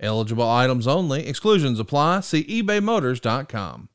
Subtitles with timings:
[0.00, 1.26] Eligible items only.
[1.26, 2.20] Exclusions apply.
[2.20, 3.88] See ebaymotors.com.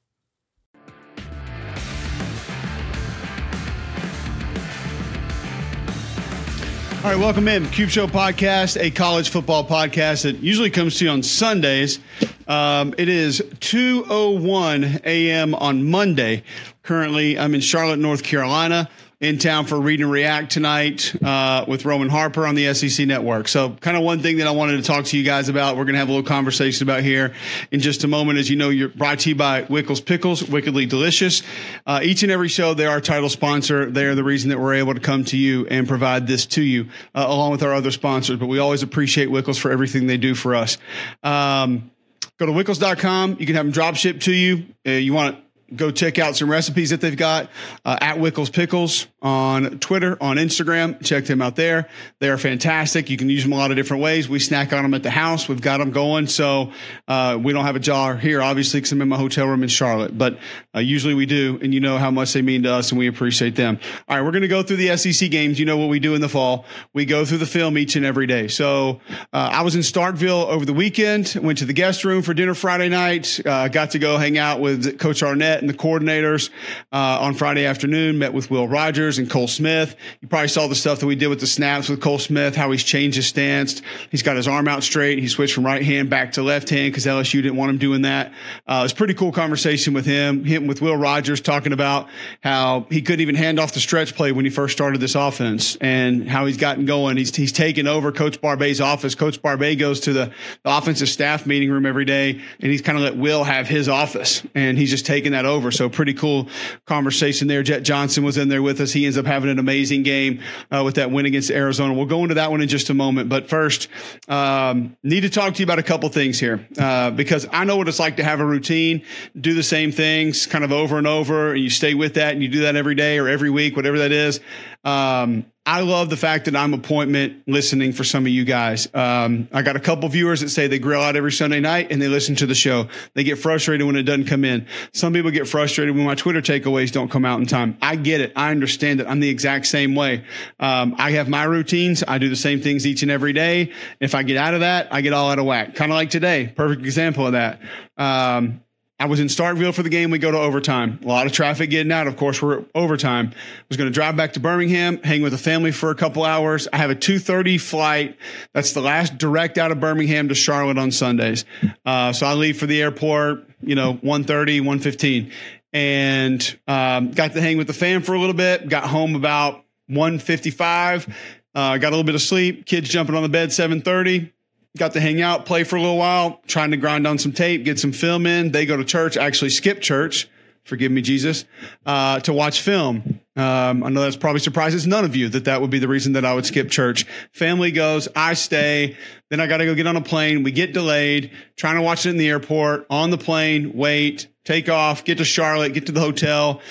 [7.04, 7.70] All right, welcome in.
[7.70, 12.00] Cube Show Podcast, a college football podcast that usually comes to you on Sundays.
[12.48, 15.54] Um, it is 2.01 a.m.
[15.54, 16.44] on Monday.
[16.84, 18.90] Currently, I'm in Charlotte, North Carolina
[19.24, 23.48] in town for Read and React tonight uh, with Roman Harper on the SEC Network.
[23.48, 25.86] So, kind of one thing that I wanted to talk to you guys about, we're
[25.86, 27.34] going to have a little conversation about here
[27.72, 28.38] in just a moment.
[28.38, 31.42] As you know, you're brought to you by Wickles Pickles, wickedly delicious.
[31.88, 33.90] Uh, each and every show, they're our title sponsor.
[33.90, 36.90] They're the reason that we're able to come to you and provide this to you,
[37.16, 38.38] uh, along with our other sponsors.
[38.38, 40.78] But we always appreciate Wickles for everything they do for us.
[41.24, 41.92] Um,
[42.40, 43.38] go to wickles.com.
[43.40, 44.66] You can have them drop ship to you.
[44.86, 45.44] Uh, you want to
[45.76, 47.50] go check out some recipes that they've got
[47.86, 51.04] uh, at Wickles Pickles on Twitter, on Instagram.
[51.04, 51.88] Check them out there.
[52.20, 53.10] They are fantastic.
[53.10, 54.28] You can use them a lot of different ways.
[54.28, 55.48] We snack on them at the house.
[55.48, 56.28] We've got them going.
[56.28, 56.74] So
[57.08, 59.70] uh, we don't have a jar here, obviously, because I'm in my hotel room in
[59.70, 60.38] Charlotte, but
[60.76, 61.58] uh, usually we do.
[61.62, 63.80] And you know how much they mean to us, and we appreciate them.
[64.10, 65.58] All right, we're going to go through the SEC games.
[65.58, 66.66] You know what we do in the fall.
[66.94, 68.50] We go through the film each and every day.
[68.50, 69.00] So
[69.32, 72.54] uh, I was in Starkville over the weekend, went to the guest room for dinner
[72.54, 76.50] Friday night, uh, got to go hang out with Coach Arnett and the coordinators
[76.92, 79.96] uh, on Friday afternoon, met with Will Rogers and Cole Smith.
[80.22, 82.72] You probably saw the stuff that we did with the snaps with Cole Smith, how
[82.72, 83.82] he's changed his stance.
[84.10, 85.20] He's got his arm out straight.
[85.20, 88.04] He switched from right hand back to left hand because LSU didn't want him doing
[88.04, 88.34] that.
[88.68, 92.10] Uh, it was pretty cool conversation with him, him with Will Rogers talking about
[92.42, 95.76] how he couldn't even hand off the stretch play when he first started this offense
[95.78, 97.18] and how he's gotten going.
[97.18, 99.16] He's, he's taken over Coach Barbay's office.
[99.16, 100.32] Coach Barbay goes to the,
[100.64, 103.90] the offensive staff meeting room every day and he's kind of let Will have his
[103.90, 105.72] office and he's just taken that over.
[105.72, 106.48] So pretty cool
[106.86, 107.64] conversation there.
[107.64, 108.92] Jett Johnson was in there with us.
[108.92, 110.42] He ends up having an amazing game
[110.72, 111.94] uh, with that win against Arizona.
[111.94, 113.30] We'll go into that one in just a moment.
[113.30, 113.88] But first,
[114.28, 117.78] um, need to talk to you about a couple things here uh, because I know
[117.78, 119.04] what it's like to have a routine,
[119.40, 122.42] do the same things kind of over and over, and you stay with that and
[122.42, 124.40] you do that every day or every week, whatever that is.
[124.84, 128.90] Um, I love the fact that I'm appointment listening for some of you guys.
[128.94, 132.02] Um, I got a couple viewers that say they grill out every Sunday night and
[132.02, 132.90] they listen to the show.
[133.14, 134.68] They get frustrated when it doesn't come in.
[134.92, 137.78] Some people get frustrated when my Twitter takeaways don't come out in time.
[137.82, 138.34] I get it.
[138.36, 139.08] I understand it.
[139.08, 140.26] I'm the exact same way.
[140.60, 142.04] Um, I have my routines.
[142.06, 143.72] I do the same things each and every day.
[144.02, 145.76] If I get out of that, I get all out of whack.
[145.76, 146.52] Kind of like today.
[146.54, 147.62] Perfect example of that.
[147.98, 148.62] Um,
[149.04, 150.12] I was in Starkville for the game.
[150.12, 150.98] We go to overtime.
[151.04, 152.08] A lot of traffic getting out.
[152.08, 153.34] Of course, we're overtime.
[153.34, 156.24] I was going to drive back to Birmingham, hang with the family for a couple
[156.24, 156.70] hours.
[156.72, 158.18] I have a 2.30 flight.
[158.54, 161.44] That's the last direct out of Birmingham to Charlotte on Sundays.
[161.86, 165.34] Uh, so I leave for the airport, you know, 1.30, 1.15.
[165.74, 168.70] And um, got to hang with the fam for a little bit.
[168.70, 171.14] Got home about 1.55.
[171.54, 172.66] Uh, got a little bit of sleep.
[172.66, 174.32] Kids jumping on the bed 7.30
[174.78, 177.64] got to hang out, play for a little while, trying to grind on some tape,
[177.64, 178.52] get some film in.
[178.52, 180.28] They go to church, actually skip church,
[180.64, 181.46] forgive me, Jesus,
[181.86, 183.20] uh, to watch film.
[183.36, 186.14] Um, I know that's probably surprises none of you that that would be the reason
[186.14, 187.06] that I would skip church.
[187.34, 188.98] Family goes, I stay.
[189.30, 190.44] Then I got to go get on a plane.
[190.44, 194.70] We get delayed, trying to watch it in the airport, on the plane, wait, take
[194.70, 196.62] off, get to Charlotte, get to the hotel.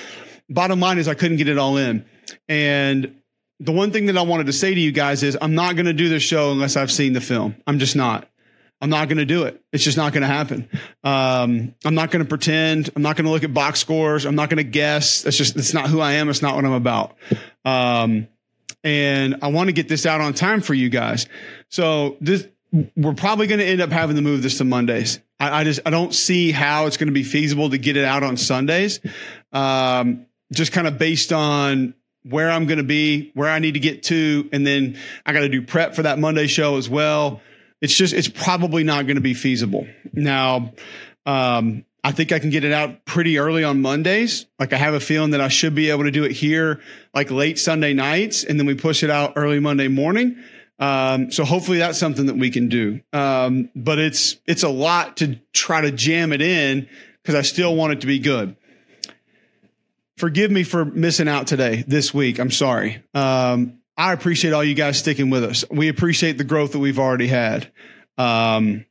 [0.48, 2.04] Bottom line is I couldn't get it all in.
[2.48, 3.21] And
[3.62, 5.86] the one thing that I wanted to say to you guys is I'm not going
[5.86, 7.56] to do this show unless I've seen the film.
[7.66, 8.28] I'm just not.
[8.80, 9.62] I'm not going to do it.
[9.72, 10.68] It's just not going to happen.
[11.04, 12.90] Um, I'm not going to pretend.
[12.96, 14.24] I'm not going to look at box scores.
[14.24, 15.22] I'm not going to guess.
[15.22, 16.28] That's just, it's not who I am.
[16.28, 17.16] It's not what I'm about.
[17.64, 18.26] Um,
[18.82, 21.28] and I want to get this out on time for you guys.
[21.68, 22.48] So this,
[22.96, 25.20] we're probably going to end up having to move this to Mondays.
[25.38, 28.04] I, I just, I don't see how it's going to be feasible to get it
[28.04, 28.98] out on Sundays.
[29.52, 33.80] Um, just kind of based on where I'm going to be, where I need to
[33.80, 37.40] get to, and then I got to do prep for that Monday show as well.
[37.80, 39.86] It's just it's probably not going to be feasible.
[40.12, 40.72] Now,
[41.26, 44.46] um, I think I can get it out pretty early on Mondays.
[44.58, 46.80] Like I have a feeling that I should be able to do it here
[47.14, 50.36] like late Sunday nights, and then we push it out early Monday morning.
[50.78, 53.00] Um, so hopefully that's something that we can do.
[53.12, 56.88] Um, but it's it's a lot to try to jam it in
[57.22, 58.56] because I still want it to be good
[60.22, 62.38] forgive me for missing out today, this week.
[62.38, 63.02] I'm sorry.
[63.12, 65.64] Um, I appreciate all you guys sticking with us.
[65.68, 67.72] We appreciate the growth that we've already had.
[68.16, 68.86] Um,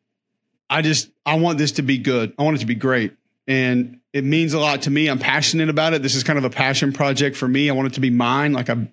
[0.69, 2.33] I just I want this to be good.
[2.37, 3.15] I want it to be great.
[3.47, 5.07] And it means a lot to me.
[5.07, 6.01] I'm passionate about it.
[6.01, 7.69] This is kind of a passion project for me.
[7.69, 8.51] I want it to be mine.
[8.51, 8.89] Like I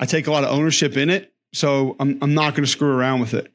[0.00, 1.34] I take a lot of ownership in it.
[1.52, 3.52] So I'm I'm not going to screw around with it.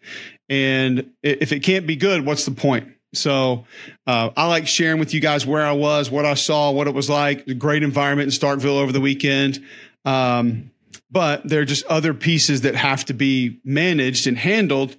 [0.49, 2.89] And if it can't be good, what's the point?
[3.13, 3.65] So
[4.05, 6.93] uh, I like sharing with you guys where I was, what I saw, what it
[6.93, 7.47] was like.
[7.47, 9.63] A great environment in Starkville over the weekend.
[10.05, 10.71] Um,
[11.11, 14.95] but there are just other pieces that have to be managed and handled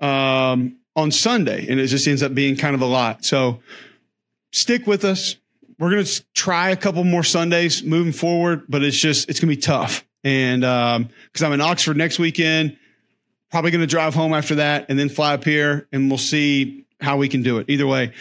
[0.00, 3.24] um, on Sunday, and it just ends up being kind of a lot.
[3.24, 3.60] So
[4.52, 5.36] stick with us.
[5.78, 9.50] We're going to try a couple more Sundays moving forward, but it's just it's going
[9.50, 10.04] to be tough.
[10.24, 12.76] And because um, I'm in Oxford next weekend,
[13.50, 16.84] probably going to drive home after that, and then fly up here, and we'll see
[17.02, 17.66] how we can do it.
[17.68, 18.12] Either way,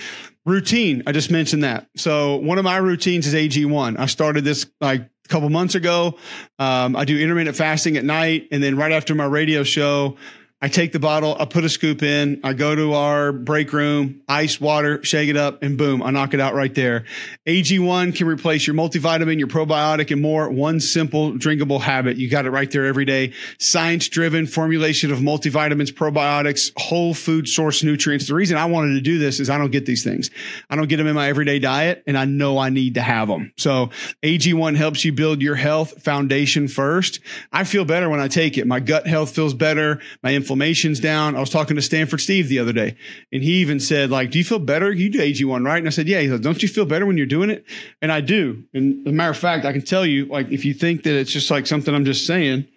[0.45, 1.04] routine.
[1.06, 1.88] I just mentioned that.
[1.95, 4.00] So one of my routines is AG1.
[4.00, 6.18] I started this like a couple months ago.
[6.60, 10.18] Um, I do intermittent fasting at night, and then right after my radio show,
[10.63, 14.22] I take the bottle, I put a scoop in, I go to our break room,
[14.28, 17.06] ice water, shake it up, and boom, I knock it out right there.
[17.48, 20.52] AG1 can replace your multivitamin, your probiotic, and more.
[20.52, 22.18] One simple drinkable habit.
[22.18, 23.34] You got it right there every day.
[23.58, 28.28] Science driven formulation of multivitamins, probiotics, whole food source nutrients.
[28.28, 30.30] The reason I wanted to do this is I don't get these things.
[30.69, 33.28] I don't get them in my everyday diet, and I know I need to have
[33.28, 33.52] them.
[33.58, 33.90] So
[34.22, 37.19] AG1 helps you build your health foundation first.
[37.52, 38.68] I feel better when I take it.
[38.68, 40.00] My gut health feels better.
[40.22, 41.38] My inflammation inflammation's down.
[41.38, 42.98] I was talking to Stanford Steve the other day,
[43.31, 44.92] and he even said, like, do you feel better?
[44.92, 45.77] You do AG1, right?
[45.77, 46.19] And I said, yeah.
[46.19, 47.65] He said, don't you feel better when you're doing it?
[48.01, 48.65] And I do.
[48.74, 51.15] And as a matter of fact, I can tell you, like, if you think that
[51.15, 52.68] it's just like something I'm just saying,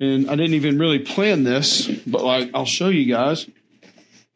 [0.00, 3.48] and I didn't even really plan this, but like, I'll show you guys.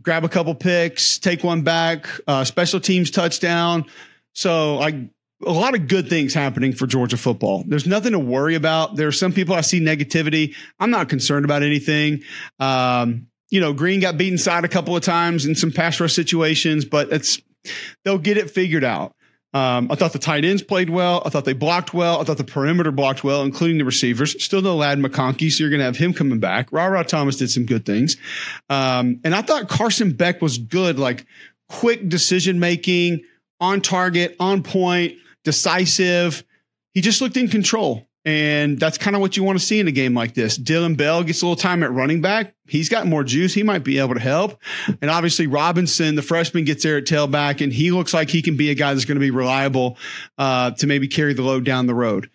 [0.00, 3.84] grab a couple picks, take one back, uh, special teams touchdown.
[4.32, 5.10] So I
[5.46, 7.64] a lot of good things happening for Georgia football.
[7.66, 8.96] There's nothing to worry about.
[8.96, 10.54] There are some people I see negativity.
[10.78, 12.22] I'm not concerned about anything.
[12.58, 16.12] Um, you know, Greene got beaten side a couple of times in some pass rush
[16.12, 17.40] situations, but it's
[18.04, 19.14] they'll get it figured out.
[19.52, 21.22] Um, I thought the tight ends played well.
[21.24, 22.20] I thought they blocked well.
[22.20, 24.42] I thought the perimeter blocked well, including the receivers.
[24.42, 26.72] Still no Ladd McConkey, so you're going to have him coming back.
[26.72, 28.16] Ra Thomas did some good things.
[28.68, 31.24] Um, and I thought Carson Beck was good, like
[31.68, 33.22] quick decision making,
[33.60, 35.14] on target, on point
[35.44, 36.44] decisive.
[36.92, 38.06] He just looked in control.
[38.26, 40.56] And that's kind of what you want to see in a game like this.
[40.56, 42.54] Dillon Bell gets a little time at running back.
[42.66, 43.52] He's got more juice.
[43.52, 44.58] He might be able to help.
[45.02, 48.56] And obviously, Robinson, the freshman, gets there at tailback, and he looks like he can
[48.56, 49.98] be a guy that's going to be reliable
[50.38, 52.30] uh, to maybe carry the load down the road.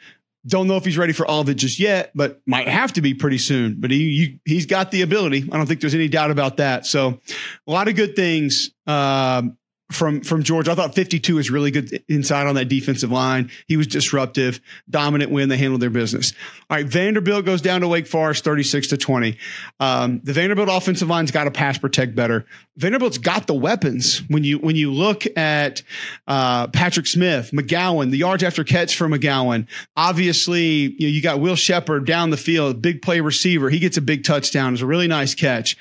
[0.46, 3.02] Don't know if he's ready for all of it just yet, but might have to
[3.02, 3.78] be pretty soon.
[3.80, 5.50] But he you, he's got the ability.
[5.52, 6.86] I don't think there's any doubt about that.
[6.86, 7.20] So,
[7.68, 8.72] a lot of good things.
[8.86, 9.58] Um,
[9.92, 10.68] from from George.
[10.68, 13.50] I thought 52 is really good inside on that defensive line.
[13.68, 15.50] He was disruptive, dominant win.
[15.50, 16.34] They handled their business.
[16.70, 19.38] All right, Vanderbilt goes down to Wake Forest 36 to 20.
[19.80, 22.46] Um, the Vanderbilt offensive line's got to pass protect better.
[22.78, 24.20] Vanderbilt's got the weapons.
[24.30, 25.82] When you when you look at
[26.28, 29.68] uh, Patrick Smith, McGowan, the yards after catch for McGowan,
[29.98, 33.70] obviously you, know, you got Will Sheppard down the field, big play receiver.
[33.70, 34.74] He gets a big touchdown.
[34.74, 35.78] It's a really nice catch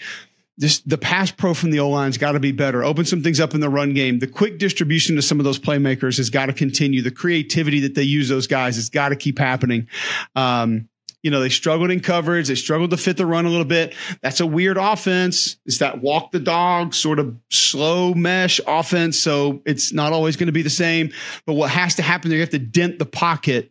[0.58, 2.82] this the pass pro from the O line's got to be better.
[2.82, 4.18] Open some things up in the run game.
[4.18, 7.00] The quick distribution to some of those playmakers has got to continue.
[7.00, 9.86] The creativity that they use those guys has got to keep happening.
[10.34, 10.88] Um,
[11.22, 12.48] you know, they struggled in coverage.
[12.48, 13.94] They struggled to fit the run a little bit.
[14.20, 15.56] That's a weird offense.
[15.64, 19.18] It's that walk the dog sort of slow mesh offense.
[19.18, 21.12] So it's not always going to be the same.
[21.46, 23.70] But what has to happen, they have to dent the pocket.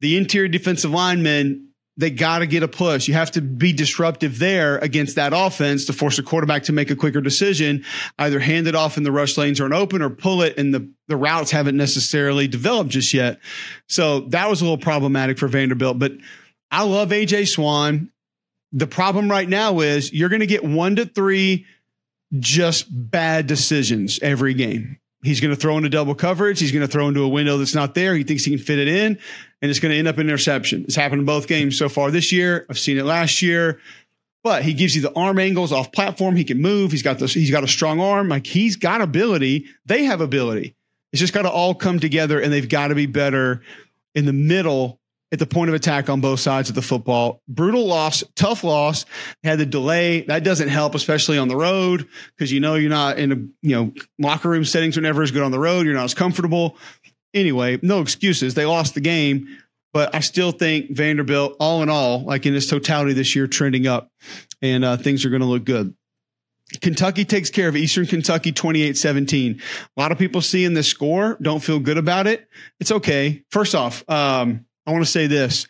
[0.00, 1.69] The interior defensive linemen
[2.00, 3.06] they got to get a push.
[3.06, 6.90] You have to be disruptive there against that offense to force a quarterback to make
[6.90, 7.84] a quicker decision,
[8.18, 10.72] either hand it off in the rush lanes or an open or pull it and
[10.74, 13.38] the, the routes haven't necessarily developed just yet.
[13.88, 16.12] So that was a little problematic for Vanderbilt, but
[16.70, 18.10] I love AJ Swann.
[18.72, 21.66] The problem right now is you're going to get one to three
[22.38, 24.98] just bad decisions every game.
[25.22, 26.60] He's going to throw into double coverage.
[26.60, 28.14] He's going to throw into a window that's not there.
[28.14, 29.18] He thinks he can fit it in,
[29.60, 30.84] and it's going to end up in interception.
[30.84, 32.66] It's happened in both games so far this year.
[32.70, 33.80] I've seen it last year.
[34.42, 36.34] But he gives you the arm angles off platform.
[36.34, 36.92] He can move.
[36.92, 37.34] He's got this.
[37.34, 38.28] He's got a strong arm.
[38.28, 39.66] Like he's got ability.
[39.84, 40.74] They have ability.
[41.12, 43.62] It's just got to all come together, and they've got to be better
[44.14, 44.99] in the middle
[45.32, 47.40] at the point of attack on both sides of the football.
[47.48, 49.06] Brutal loss, tough loss.
[49.44, 50.22] Had the delay.
[50.22, 53.76] That doesn't help, especially on the road, because you know you're not in a you
[53.76, 55.86] know locker room settings are never as good on the road.
[55.86, 56.76] You're not as comfortable.
[57.32, 58.54] Anyway, no excuses.
[58.54, 59.46] They lost the game,
[59.92, 63.86] but I still think Vanderbilt, all in all, like in its totality this year, trending
[63.86, 64.10] up,
[64.60, 65.94] and uh, things are going to look good.
[66.80, 69.60] Kentucky takes care of Eastern Kentucky 28 17.
[69.96, 72.48] A lot of people seeing this score don't feel good about it.
[72.78, 73.42] It's okay.
[73.50, 75.68] First off, um, I want to say this.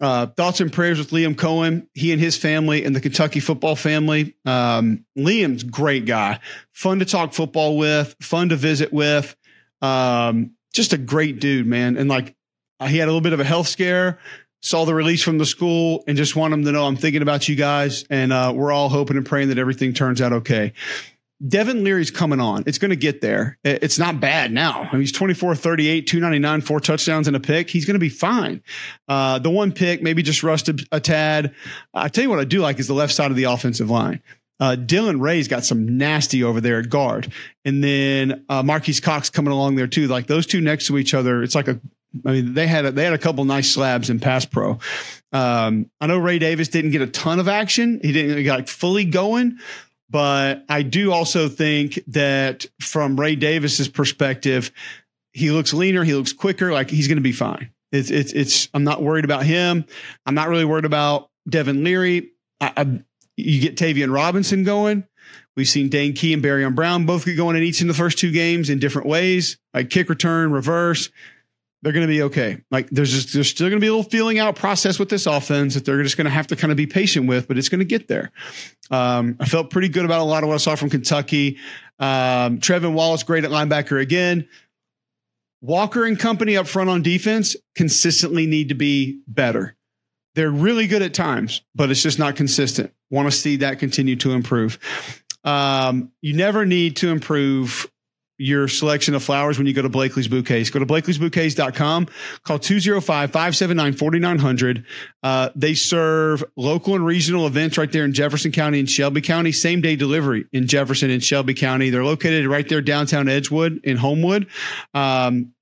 [0.00, 3.76] Uh, thoughts and prayers with Liam Coen, he and his family and the Kentucky football
[3.76, 4.34] family.
[4.46, 6.40] Um, Liam's great guy,
[6.72, 9.36] fun to talk football with, fun to visit with.
[9.82, 11.98] Um, just a great dude, man.
[11.98, 12.34] And like,
[12.78, 14.18] uh, he had a little bit of a health scare,
[14.62, 17.46] saw the release from the school, and just want him to know I'm thinking about
[17.46, 18.06] you guys.
[18.08, 20.72] And uh, we're all hoping and praying that everything turns out okay.
[21.46, 22.64] Devin Leary's coming on.
[22.66, 23.58] It's going to get there.
[23.64, 24.82] It's not bad now.
[24.82, 27.70] I mean, he's 24, 38, 299, four touchdowns and a pick.
[27.70, 28.62] He's going to be fine.
[29.08, 31.54] Uh, the one pick maybe just rusted a tad.
[31.94, 34.22] I tell you what I do like is the left side of the offensive line.
[34.60, 37.32] Uh, Dylan Ray's got some nasty over there at guard.
[37.64, 40.06] And then uh, Marques Cox coming along there too.
[40.06, 41.80] Like those two next to each other, it's like a
[42.26, 44.78] I mean, they had a, they had a couple nice slabs in pass pro.
[45.32, 48.00] Um, I know Ray Davis didn't get a ton of action.
[48.02, 49.58] He didn't get like fully going,
[50.10, 54.72] but I do also think that from Ray Davis's perspective,
[55.32, 57.70] he looks leaner, he looks quicker, like he's going to be fine.
[57.92, 59.84] It's, it's, it's, I'm not worried about him.
[60.26, 62.30] I'm not really worried about Devin Leary.
[62.60, 63.00] I, I,
[63.36, 65.06] you get Tayvion Robinson going.
[65.56, 68.18] We've seen Dane Key and Barion Brown both get going in each in the first
[68.18, 71.10] two games in different ways, like kick return, reverse
[71.82, 72.62] they're going to be okay.
[72.70, 75.26] Like there's just there's still going to be a little feeling out process with this
[75.26, 77.68] offense that they're just going to have to kind of be patient with, but it's
[77.68, 78.32] going to get there.
[78.90, 81.58] Um, I felt pretty good about a lot of what I saw from Kentucky.
[81.98, 84.48] Um, Trevin Wallace, great at linebacker again.
[85.62, 89.76] Walker and company up front on defense consistently need to be better.
[90.34, 92.92] They're really good at times, but it's just not consistent.
[93.10, 94.78] Want to see that continue to improve.
[95.44, 97.89] Um, you never need to improve
[98.40, 100.70] your selection of flowers when you go to Blakely's Bouquets.
[100.70, 102.08] Go to blakely'sbouquets.com,
[102.42, 104.84] call 205-579-4900.
[105.22, 109.52] Uh, they serve local and regional events right there in Jefferson County and Shelby County,
[109.52, 111.90] same day delivery in Jefferson and Shelby County.
[111.90, 114.46] They're located right there downtown Edgewood in Homewood.
[114.94, 115.52] Um,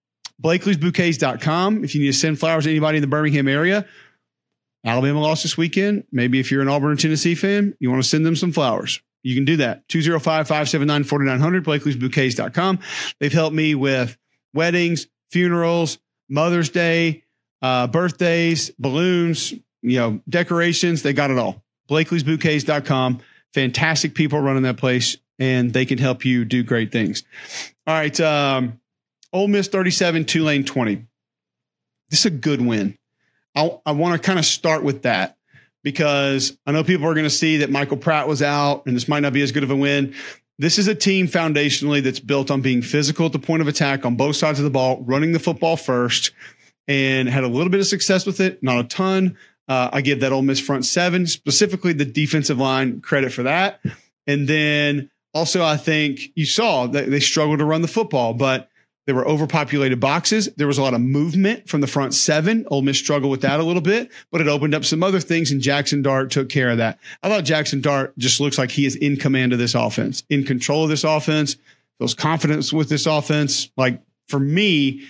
[0.40, 1.82] blakely'sbouquets.com.
[1.82, 3.86] If you need to send flowers to anybody in the Birmingham area,
[4.84, 6.04] Alabama lost this weekend.
[6.12, 9.00] Maybe if you're an Auburn Tennessee fan, you want to send them some flowers.
[9.22, 9.88] You can do that.
[9.88, 12.78] 205 579 4900, Blakely'sBouquets.com.
[13.18, 14.16] They've helped me with
[14.54, 15.98] weddings, funerals,
[16.28, 17.24] Mother's Day,
[17.62, 21.02] uh, birthdays, balloons, you know, decorations.
[21.02, 21.62] They got it all.
[21.90, 23.20] Blakely'sBouquets.com.
[23.54, 27.24] Fantastic people running that place, and they can help you do great things.
[27.86, 28.18] All right.
[28.20, 28.80] Um,
[29.32, 31.06] Ole Miss 37, Tulane 20.
[32.10, 32.98] This is a good win.
[33.54, 35.37] I, I want to kind of start with that
[35.82, 39.08] because I know people are going to see that Michael Pratt was out and this
[39.08, 40.14] might not be as good of a win.
[40.58, 44.04] This is a team foundationally that's built on being physical at the point of attack
[44.04, 46.32] on both sides of the ball, running the football first,
[46.88, 49.36] and had a little bit of success with it, not a ton.
[49.68, 53.80] Uh, I give that Ole Miss front seven, specifically the defensive line, credit for that.
[54.26, 58.67] And then also, I think you saw that they struggled to run the football, but
[59.08, 60.50] there were overpopulated boxes.
[60.58, 62.66] There was a lot of movement from the front seven.
[62.70, 65.50] Ole Miss struggled with that a little bit, but it opened up some other things,
[65.50, 66.98] and Jackson Dart took care of that.
[67.22, 70.44] I thought Jackson Dart just looks like he is in command of this offense, in
[70.44, 71.56] control of this offense,
[71.98, 73.70] feels confidence with this offense.
[73.78, 75.08] Like for me,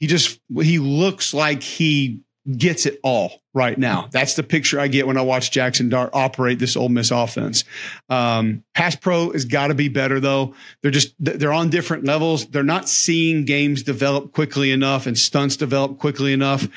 [0.00, 2.22] he just he looks like he
[2.56, 4.08] gets it all right now.
[4.10, 7.64] That's the picture I get when I watch Jackson Dart operate this Ole Miss offense.
[8.10, 10.54] Um, pass pro has got to be better though.
[10.82, 12.46] They're just they're on different levels.
[12.46, 16.68] They're not seeing games develop quickly enough and stunts develop quickly enough.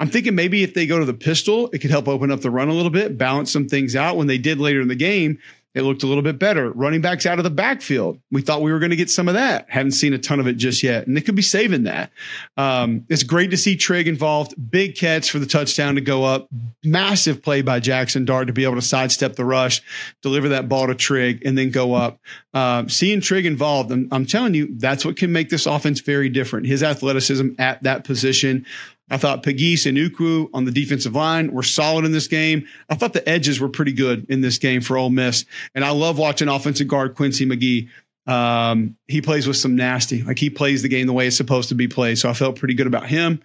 [0.00, 2.50] I'm thinking maybe if they go to the pistol, it could help open up the
[2.50, 4.16] run a little bit, balance some things out.
[4.16, 5.38] When they did later in the game,
[5.74, 6.70] it looked a little bit better.
[6.70, 8.20] Running backs out of the backfield.
[8.30, 9.66] We thought we were going to get some of that.
[9.70, 11.06] Haven't seen a ton of it just yet.
[11.06, 12.12] And they could be saving that.
[12.58, 14.54] Um, it's great to see Trigg involved.
[14.70, 16.48] Big catch for the touchdown to go up.
[16.84, 19.80] Massive play by Jackson Dart to be able to sidestep the rush,
[20.20, 22.18] deliver that ball to Trigg, and then go up.
[22.52, 26.28] Uh, seeing Trigg involved, I'm, I'm telling you, that's what can make this offense very
[26.28, 26.66] different.
[26.66, 28.66] His athleticism at that position
[29.12, 32.66] I thought Pegues and Ukwu on the defensive line were solid in this game.
[32.88, 35.44] I thought the edges were pretty good in this game for Ole Miss.
[35.74, 37.90] And I love watching offensive guard Quincy McGee.
[38.26, 40.22] Um, he plays with some nasty.
[40.22, 42.18] Like he plays the game the way it's supposed to be played.
[42.18, 43.42] So I felt pretty good about him.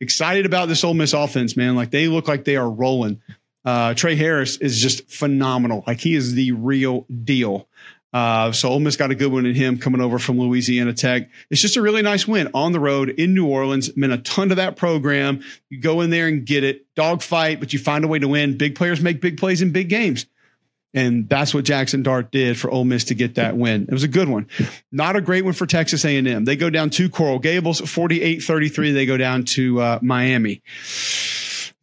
[0.00, 1.76] Excited about this Ole Miss offense, man.
[1.76, 3.20] Like they look like they are rolling.
[3.62, 5.84] Uh, Tre Harris is just phenomenal.
[5.86, 7.68] Like he is the real deal.
[8.12, 11.28] Uh, so Ole Miss got a good one in him coming over from Louisiana Tech.
[11.48, 13.96] It's just a really nice win on the road in New Orleans.
[13.96, 15.42] Meant a ton to that program.
[15.68, 18.56] You go in there and get it, dogfight, but you find a way to win.
[18.58, 20.26] Big players make big plays in big games.
[20.92, 23.82] And that's what Jackson Dart did for Ole Miss to get that win.
[23.82, 24.48] It was a good one.
[24.90, 26.44] Not a great one for Texas A&M.
[26.44, 28.92] They go down to Coral Gables, 48-33.
[28.92, 30.62] They go down to uh, Miami.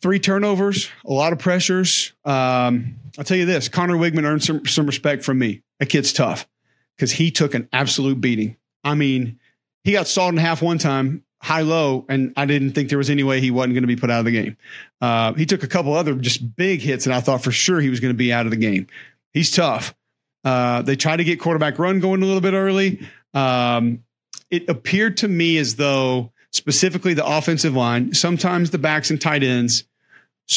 [0.01, 2.11] Three turnovers, a lot of pressures.
[2.25, 5.63] Um, I'll tell you this, Conner Weigman earned some, some respect from me.
[5.79, 6.47] That kid's tough
[6.95, 8.57] because he took an absolute beating.
[8.83, 9.39] I mean,
[9.83, 13.09] he got sawed in half one time, high low, and I didn't think there was
[13.09, 14.57] any way he wasn't going to be put out of the game.
[15.01, 17.89] Uh, he took a couple other just big hits, and I thought for sure he
[17.89, 18.87] was going to be out of the game.
[19.33, 19.95] He's tough.
[20.43, 23.05] Uh, they tried to get quarterback run going a little bit early.
[23.33, 24.03] Um,
[24.49, 29.43] it appeared to me as though specifically the offensive line, sometimes the backs and tight
[29.43, 29.83] ends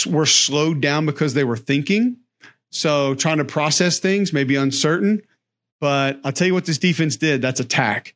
[0.07, 2.17] were slowed down because they were thinking
[2.70, 5.22] so trying to process things may be uncertain,
[5.80, 7.42] but I'll tell you what this defense did.
[7.42, 8.14] That's attack.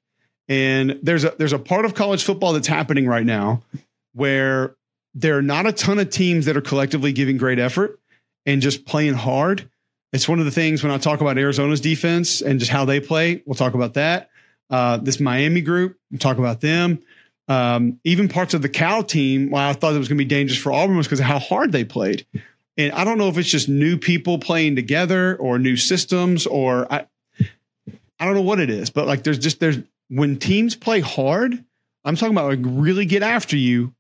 [0.49, 3.62] And there's a there's a part of college football that's happening right now
[4.12, 4.76] where
[5.14, 7.99] there are not a ton of teams that are collectively giving great effort
[8.46, 9.68] and just playing hard.
[10.12, 13.00] It's one of the things when I talk about Arizona's defense and just how they
[13.00, 13.42] play.
[13.46, 14.30] We'll talk about that.
[14.70, 17.00] Uh, this Miami group, we'll talk about them.
[17.49, 20.28] Um, even parts of the Cal team, why I thought it was going to be
[20.28, 22.26] dangerous for Auburn was because of how hard they played.
[22.76, 26.93] And I don't know if it's just new people playing together or new systems or
[26.93, 27.07] I
[28.19, 29.78] I don't know what it is, but like there's just there's
[30.09, 31.64] when teams play hard,
[32.04, 33.95] I'm talking about like really get after you,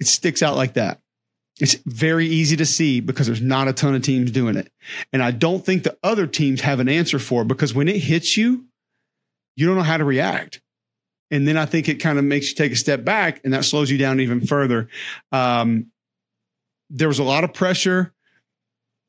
[0.00, 1.00] it sticks out like that.
[1.60, 4.72] It's very easy to see because there's not a ton of teams doing it.
[5.12, 7.98] And I don't think the other teams have an answer for it because when it
[7.98, 8.64] hits you,
[9.54, 10.60] you don't know how to react.
[11.30, 13.64] And then I think it kind of makes you take a step back and that
[13.64, 14.88] slows you down even further.
[15.30, 15.91] Um,
[16.92, 18.12] there was a lot of pressure.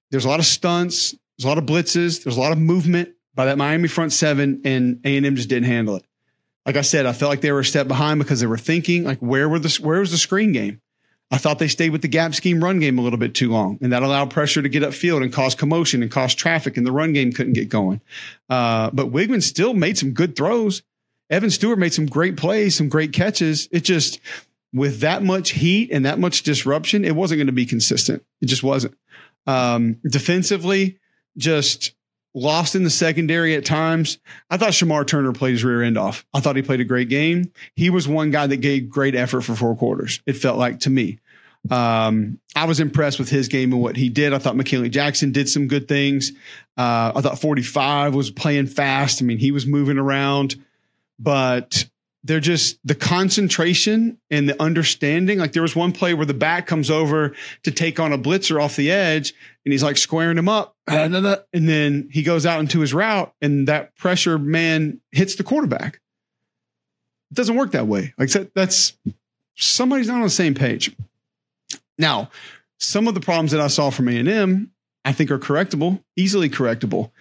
[0.09, 1.11] There's a lot of stunts.
[1.37, 2.23] There's a lot of blitzes.
[2.23, 5.49] There's a lot of movement by that Miami front seven, and A and M just
[5.49, 6.05] didn't handle it.
[6.65, 9.03] Like I said, I felt like they were a step behind because they were thinking
[9.03, 10.79] like, where were the where was the screen game?
[11.31, 13.79] I thought they stayed with the gap scheme run game a little bit too long,
[13.81, 16.91] and that allowed pressure to get upfield and cause commotion and cause traffic, and the
[16.91, 17.99] run game couldn't get going.
[18.49, 20.83] Uh, but Weigman still made some good throws.
[21.29, 23.67] Evan Stewart made some great plays, some great catches.
[23.71, 24.19] It just
[24.73, 28.25] with that much heat and that much disruption, it wasn't going to be consistent.
[28.41, 28.97] It just wasn't.
[29.45, 30.97] Um, defensively,
[31.37, 31.93] just
[32.33, 34.17] lost in the secondary at times.
[34.49, 36.25] I thought Shemar Turner played his rear end off.
[36.33, 37.51] I thought he played a great game.
[37.75, 40.21] He was one guy that gave great effort for four quarters.
[40.25, 41.19] It felt like to me.
[41.69, 44.33] Um, I was impressed with his game and what he did.
[44.33, 46.31] I thought McKinley Jackson did some good things.
[46.75, 49.21] Uh, I thought 45 was playing fast.
[49.21, 50.55] I mean, he was moving around,
[51.19, 51.85] but
[52.23, 55.39] they're just the concentration and the understanding.
[55.39, 58.63] Like there was one play where the back comes over to take on a blitzer
[58.63, 59.33] off the edge
[59.65, 60.75] and he's like squaring him up.
[60.87, 61.13] And
[61.69, 65.99] then he goes out into his route and that pressure man hits the quarterback.
[67.31, 68.13] It doesn't work that way.
[68.17, 68.97] Like that's
[69.55, 70.95] somebody's not on the same page.
[71.97, 72.29] Now,
[72.79, 74.71] some of the problems that I saw from A&M,
[75.03, 77.11] I think are correctable, easily correctable.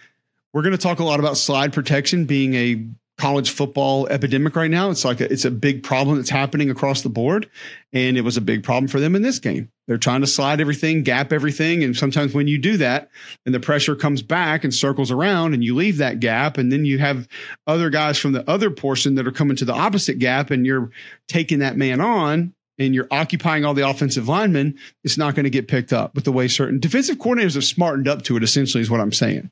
[0.53, 2.85] We're going to talk a lot about slide protection being a
[3.17, 4.89] college football epidemic right now.
[4.89, 7.49] It's like a, it's a big problem that's happening across the board,
[7.91, 9.71] and it was a big problem for them in this game.
[9.87, 13.09] They're trying to slide everything, gap everything, and sometimes when you do that,
[13.45, 16.85] and the pressure comes back and circles around, and you leave that gap, and then
[16.85, 17.27] you have
[17.67, 20.89] other guys from the other portion that are coming to the opposite gap, and you're
[21.27, 22.53] taking that man on.
[22.79, 26.23] And you're occupying all the offensive linemen, it's not going to get picked up with
[26.23, 29.51] the way certain defensive coordinators have smartened up to it, essentially, is what I'm saying.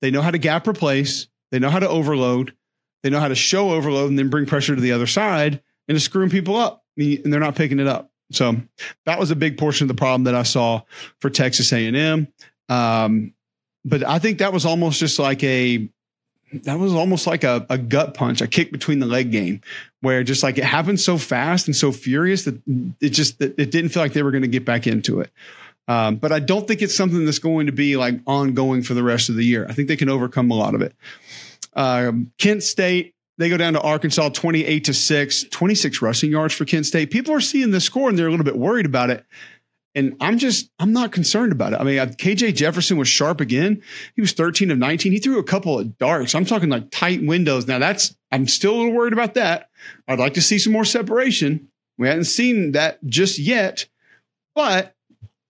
[0.00, 2.54] They know how to gap replace, they know how to overload,
[3.02, 5.96] they know how to show overload and then bring pressure to the other side and
[5.96, 8.10] just screwing people up, and they're not picking it up.
[8.30, 8.56] So
[9.06, 10.82] that was a big portion of the problem that I saw
[11.20, 12.28] for Texas A&M.
[12.68, 13.32] Um,
[13.84, 15.88] but I think that was almost just like a
[16.52, 19.60] that was almost like a, a gut punch, a kick between the leg game,
[20.00, 22.60] where just like it happened so fast and so furious that
[23.00, 25.30] it just it didn't feel like they were going to get back into it.
[25.88, 29.02] Um, but I don't think it's something that's going to be like ongoing for the
[29.02, 29.66] rest of the year.
[29.68, 30.94] I think they can overcome a lot of it.
[31.78, 36.64] Um, Kent State, they go down to Arkansas 28 to 6, 26 rushing yards for
[36.64, 37.12] Kent State.
[37.12, 39.24] People are seeing the score and they're a little bit worried about it.
[39.94, 41.80] And I'm just, I'm not concerned about it.
[41.80, 43.80] I mean, KJ Jefferson was sharp again.
[44.16, 45.12] He was 13 of 19.
[45.12, 46.34] He threw a couple of darts.
[46.34, 47.68] I'm talking like tight windows.
[47.68, 49.70] Now, that's, I'm still a little worried about that.
[50.08, 51.68] I'd like to see some more separation.
[51.96, 53.86] We hadn't seen that just yet,
[54.54, 54.94] but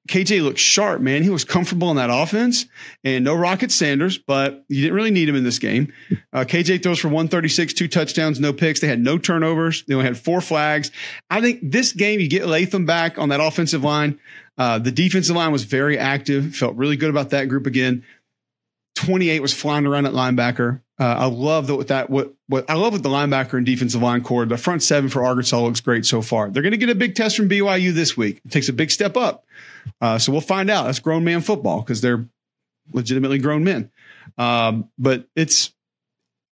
[0.08, 1.22] KJ looked sharp, man.
[1.22, 2.66] He was comfortable in that offense
[3.04, 5.92] and no Rocket Sanders, but you didn't really need him in this game.
[6.32, 8.80] Uh, KJ throws for 136, two touchdowns, no picks.
[8.80, 9.84] They had no turnovers.
[9.84, 10.90] They only had four flags.
[11.30, 14.18] I think this game, you get Latham back on that offensive line.
[14.56, 18.04] Uh, the defensive line was very active, felt really good about that group again.
[18.96, 20.80] 28 was flying around at linebacker.
[21.00, 24.22] Uh, I love that that what what I love with the linebacker and defensive line
[24.22, 24.44] core.
[24.46, 26.50] The front seven for Arkansas looks great so far.
[26.50, 28.40] They're going to get a big test from BYU this week.
[28.44, 29.44] It takes a big step up.
[30.00, 30.84] Uh, so we'll find out.
[30.84, 32.28] That's grown man football because they're
[32.92, 33.90] legitimately grown men.
[34.37, 35.72] Um, but it's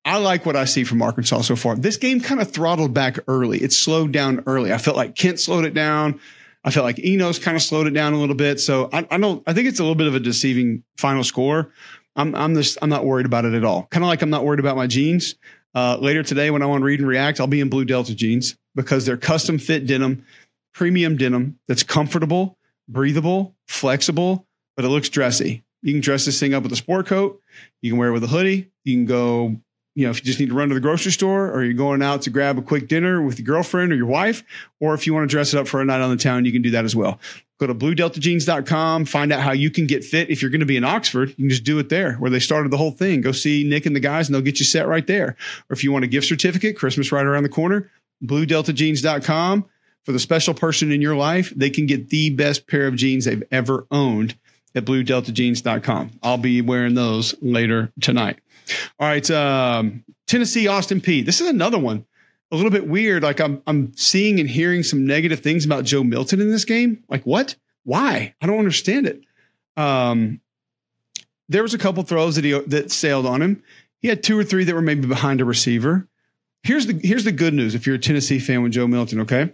[0.04, 1.74] I like what I see from Arkansas so far.
[1.74, 3.58] This game kind of throttled back early.
[3.58, 4.72] It slowed down early.
[4.72, 6.20] I felt like Kent slowed it down.
[6.64, 8.60] I felt like Enos kind of slowed it down a little bit.
[8.60, 9.42] So I, I don't.
[9.46, 11.72] I think it's a little bit of a deceiving final score.
[12.16, 13.86] I'm I'm just I'm not worried about it at all.
[13.90, 15.34] Kind of like I'm not worried about my jeans.
[15.74, 18.14] Uh, later today, when I want to read and react, I'll be in blue Delta
[18.14, 20.24] jeans because they're custom fit denim,
[20.72, 22.56] premium denim that's comfortable,
[22.88, 25.64] breathable, flexible, but it looks dressy.
[25.82, 27.40] You can dress this thing up with a sport coat.
[27.82, 28.70] You can wear it with a hoodie.
[28.84, 29.56] You can go
[29.96, 32.02] you know, if you just need to run to the grocery store or you're going
[32.02, 34.44] out to grab a quick dinner with your girlfriend or your wife,
[34.78, 36.52] or if you want to dress it up for a night on the town, you
[36.52, 37.18] can do that as well.
[37.58, 40.28] Go to bluedeltajeans.com, find out how you can get fit.
[40.28, 42.40] If you're going to be in Oxford, you can just do it there where they
[42.40, 43.22] started the whole thing.
[43.22, 45.28] Go see Nick and the guys and they'll get you set right there.
[45.28, 47.90] Or if you want a gift certificate, Christmas right around the corner,
[48.22, 49.64] bluedeltajeans.com.
[50.04, 53.24] For the special person in your life, they can get the best pair of jeans
[53.24, 54.36] they've ever owned
[54.74, 56.20] at bluedeltajeans.com.
[56.22, 58.38] I'll be wearing those later tonight.
[58.98, 61.24] All right, um, Tennessee Austin Peay.
[61.24, 62.04] This is another one.
[62.52, 63.22] A little bit weird.
[63.22, 67.02] Like I'm I'm seeing and hearing some negative things about Joe Milton in this game.
[67.08, 67.56] Like what?
[67.84, 68.34] Why?
[68.40, 69.22] I don't understand it.
[69.76, 70.40] Um,
[71.48, 73.62] there was a couple throws that he that sailed on him.
[74.00, 76.08] He had two or three that were maybe behind a receiver.
[76.62, 79.52] Here's the here's the good news if you're a Tennessee fan with Joe Milton, okay?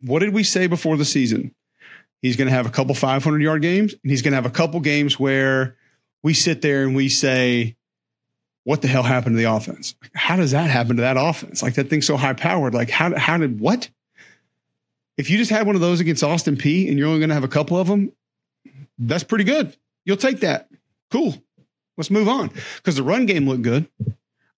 [0.00, 1.54] What did we say before the season?
[2.22, 4.50] He's going to have a couple 500 yard games, and he's going to have a
[4.50, 5.76] couple games where
[6.22, 7.76] we sit there and we say,
[8.64, 9.94] what the hell happened to the offense?
[10.14, 11.62] How does that happen to that offense?
[11.62, 12.74] Like that thing's so high powered.
[12.74, 13.88] Like how how did what?
[15.16, 17.34] If you just had one of those against Austin Peay and you're only going to
[17.34, 18.12] have a couple of them,
[18.98, 19.76] that's pretty good.
[20.04, 20.68] You'll take that.
[21.10, 21.36] Cool.
[21.96, 23.88] Let's move on because the run game looked good.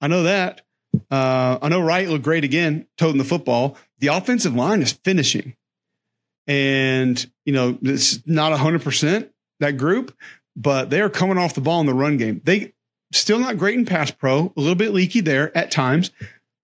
[0.01, 0.63] I know that.
[1.11, 3.77] Uh, I know Wright looked great again, toting the football.
[3.99, 5.55] The offensive line is finishing,
[6.47, 10.17] and you know it's not hundred percent that group,
[10.55, 12.41] but they are coming off the ball in the run game.
[12.45, 12.73] They
[13.13, 16.11] Still not great in pass pro, a little bit leaky there at times,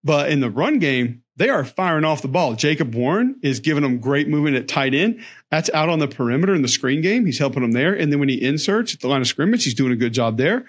[0.03, 2.53] but in the run game, they are firing off the ball.
[2.55, 5.23] Jacob Warren is giving them great movement at tight end.
[5.49, 7.25] That's out on the perimeter in the screen game.
[7.25, 7.93] He's helping them there.
[7.93, 10.37] And then when he inserts at the line of scrimmage, he's doing a good job
[10.37, 10.65] there.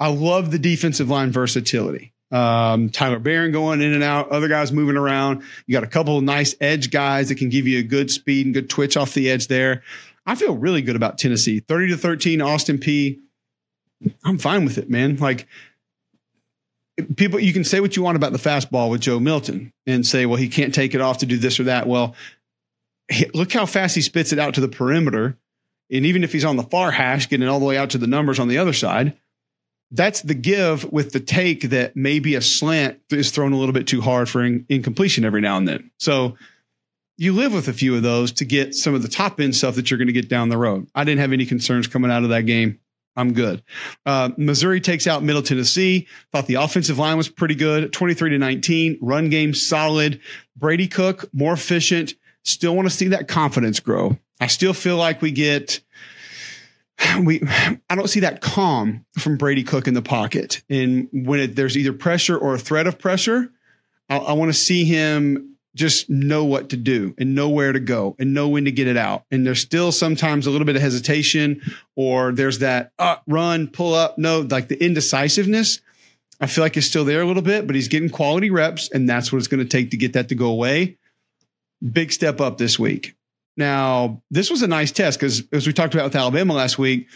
[0.00, 2.14] I love the defensive line versatility.
[2.30, 5.42] Um, Tyler Baron going in and out, other guys moving around.
[5.66, 8.46] You got a couple of nice edge guys that can give you a good speed
[8.46, 9.82] and good twitch off the edge there.
[10.26, 11.60] I feel really good about Tennessee.
[11.60, 13.18] 30 to 13, Austin Peay.
[14.24, 15.16] I'm fine with it, man.
[15.16, 15.46] Like
[17.16, 20.26] people, you can say what you want about the fastball with Joe Milton and say,
[20.26, 21.86] well, he can't take it off to do this or that.
[21.86, 22.14] Well,
[23.34, 25.36] look how fast he spits it out to the perimeter.
[25.90, 28.06] And even if he's on the far hash, getting all the way out to the
[28.06, 29.16] numbers on the other side,
[29.90, 33.86] that's the give with the take that maybe a slant is thrown a little bit
[33.86, 35.90] too hard for in, incompletion every now and then.
[35.98, 36.36] So
[37.16, 39.76] you live with a few of those to get some of the top end stuff
[39.76, 40.88] that you're going to get down the road.
[40.94, 42.78] I didn't have any concerns coming out of that game.
[43.18, 43.64] I'm good.
[44.06, 46.06] Uh, Missouri takes out Middle Tennessee.
[46.30, 47.92] Thought the offensive line was pretty good.
[47.92, 48.98] 23 to 19.
[49.02, 50.20] Run game solid.
[50.56, 52.14] Brady Cook more efficient.
[52.44, 54.16] Still want to see that confidence grow.
[54.40, 55.80] I still feel like we get
[57.24, 57.42] we
[57.90, 60.62] I don't see that calm from Brady Cook in the pocket.
[60.70, 63.50] And when it, there's either pressure or a threat of pressure,
[64.08, 67.78] I, I want to see him just know what to do and know where to
[67.78, 69.24] go and know when to get it out.
[69.30, 71.62] And there's still sometimes a little bit of hesitation
[71.94, 74.18] or there's that uh, run, pull up.
[74.18, 75.80] No, like the indecisiveness,
[76.40, 79.08] I feel like is still there a little bit, but he's getting quality reps and
[79.08, 80.98] that's what it's going to take to get that to go away.
[81.92, 83.14] Big step up this week.
[83.56, 87.06] Now, this was a nice test because as we talked about with Alabama last week,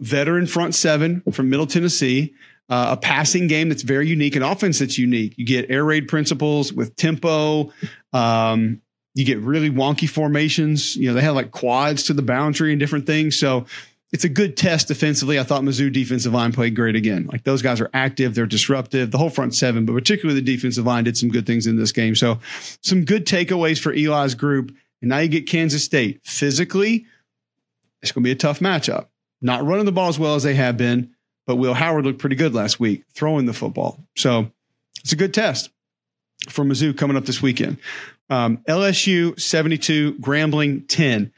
[0.00, 2.34] veteran front seven from Middle Tennessee
[2.68, 5.34] uh, a passing game that's very unique, an offense that's unique.
[5.36, 7.72] You get air raid principles with tempo.
[8.12, 8.82] Um,
[9.14, 10.94] you get really wonky formations.
[10.96, 13.38] You know, they have like quads to the boundary and different things.
[13.38, 13.66] So
[14.12, 15.38] it's a good test defensively.
[15.38, 17.28] I thought Mizzou defensive line played great again.
[17.30, 19.10] Like those guys are active, they're disruptive.
[19.10, 21.92] The whole front seven, but particularly the defensive line did some good things in this
[21.92, 22.14] game.
[22.14, 22.38] So
[22.82, 24.74] some good takeaways for Eli's group.
[25.00, 26.20] And now you get Kansas State.
[26.24, 27.06] Physically,
[28.02, 29.06] it's going to be a tough matchup.
[29.40, 31.14] Not running the ball as well as they have been
[31.48, 33.98] but Will Howard looked pretty good last week throwing the football.
[34.16, 34.52] So
[35.00, 35.70] it's a good test.
[36.50, 37.78] for Mizzou coming up this weekend.
[38.30, 41.32] Um, LSU 72, Grambling 10.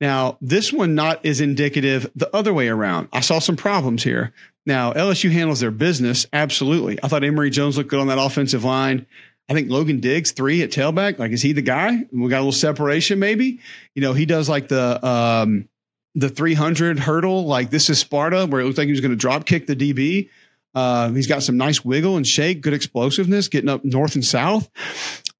[0.00, 3.08] Now, this one not is indicative the other way around.
[3.12, 4.32] I saw some problems here.
[4.64, 6.26] Now, LSU handles their business.
[6.32, 6.98] Absolutely.
[7.02, 9.04] I thought Emery Jones looked good on that offensive line.
[9.50, 11.18] I think Logan Diggs, three at tailback.
[11.18, 12.06] Like, is he the guy?
[12.12, 13.60] We got a little separation, maybe.
[13.94, 15.68] You know, he does like the um,
[16.14, 19.16] the 300 hurdle, like this is Sparta, where it looked like he was going to
[19.16, 20.28] drop kick the DB.
[20.74, 24.70] Uh, he's got some nice wiggle and shake, good explosiveness, getting up north and south.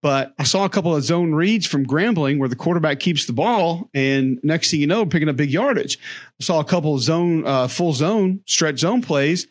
[0.03, 3.33] But I saw a couple of zone reads from Grambling where the quarterback keeps the
[3.33, 5.99] ball, and next thing you know, picking up big yardage.
[6.41, 9.47] I saw a couple of zone, uh, full zone, stretch zone plays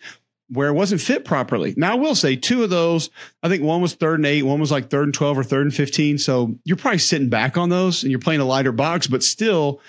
[0.51, 1.75] where it wasn't fit properly.
[1.77, 3.11] Now, I will say two of those,
[3.43, 5.61] I think one was third and eight, one was like third and 12 or third
[5.61, 6.17] and 15.
[6.17, 9.79] So you're probably sitting back on those and you're playing a lighter box, but still,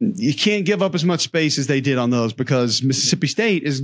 [0.00, 3.64] you can't give up as much space as they did on those because Mississippi State
[3.64, 3.82] is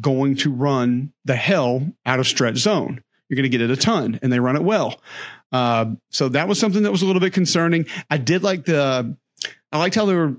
[0.00, 3.02] going to run the hell out of stretch zone.
[3.28, 5.00] You're going to get it a ton, and they run it well.
[5.52, 7.86] Uh, so that was something that was a little bit concerning.
[8.10, 9.16] I did like the,
[9.70, 10.36] I liked how they were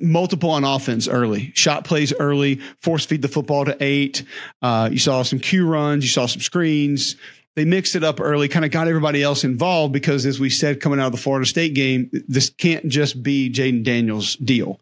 [0.00, 4.24] multiple on offense early, shot plays early, force feed the football to eight.
[4.62, 7.16] Uh, you saw some Q runs, you saw some screens
[7.60, 10.80] they mixed it up early, kind of got everybody else involved because, as we said,
[10.80, 14.80] coming out of the Florida State game, this can't just be Jayden Daniels' deal.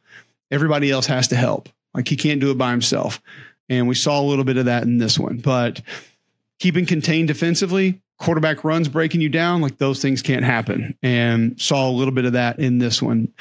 [0.52, 1.68] Everybody else has to help.
[1.92, 3.20] Like he can't do it by himself.
[3.68, 5.38] And we saw a little bit of that in this one.
[5.38, 5.80] But
[6.60, 10.96] keeping contained defensively, quarterback runs breaking you down, like those things can't happen.
[11.02, 13.32] And saw a little bit of that in this one.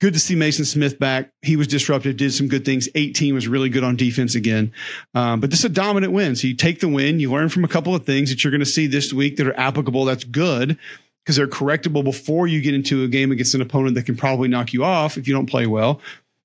[0.00, 1.30] Good to see Mason Smith back.
[1.42, 2.88] He was disruptive, did some good things.
[2.94, 4.72] 18 was really good on defense again.
[5.14, 6.36] Um, but this is a dominant win.
[6.36, 8.60] So you take the win, you learn from a couple of things that you're going
[8.60, 10.04] to see this week that are applicable.
[10.04, 10.76] That's good
[11.24, 14.48] because they're correctable before you get into a game against an opponent that can probably
[14.48, 16.00] knock you off if you don't play well.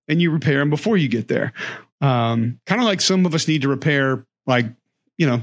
[0.08, 1.54] And you repair them before you get there.
[2.02, 4.68] Um, kind of like some of us need to repair, like,
[5.18, 5.42] you know,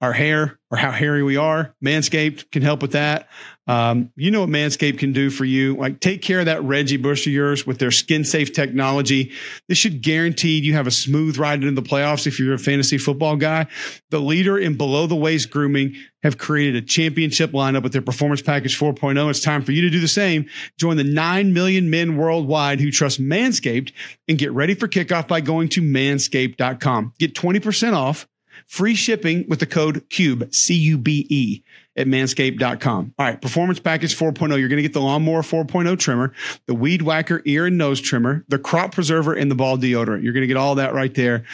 [0.00, 1.74] our hair or how hairy we are.
[1.84, 3.28] Manscaped can help with that.
[3.68, 5.76] Um, you know what Manscaped can do for you.
[5.76, 9.32] Like take care of that Reggie Bush of yours with their skin safe technology.
[9.68, 12.96] This should guarantee you have a smooth ride into the playoffs if you're a fantasy
[12.96, 13.66] football guy.
[14.08, 18.40] The leader in below the waist grooming have created a championship lineup with their performance
[18.40, 19.28] package 4.0.
[19.28, 20.46] It's time for you to do the same.
[20.78, 23.92] Join the 9 million men worldwide who trust Manscaped
[24.26, 27.12] and get ready for kickoff by going to manscaped.com.
[27.18, 28.26] Get 20% off
[28.66, 31.62] Free shipping with the code CUBE, C U B E,
[31.98, 33.14] at manscaped.com.
[33.18, 34.58] All right, performance package 4.0.
[34.58, 36.32] You're going to get the lawnmower 4.0 trimmer,
[36.66, 40.22] the weed whacker ear and nose trimmer, the crop preserver, and the ball deodorant.
[40.22, 41.44] You're going to get all that right there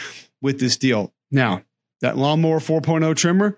[0.41, 1.11] with this deal.
[1.31, 1.63] Now,
[2.01, 3.57] that lawnmower 4.0 trimmer,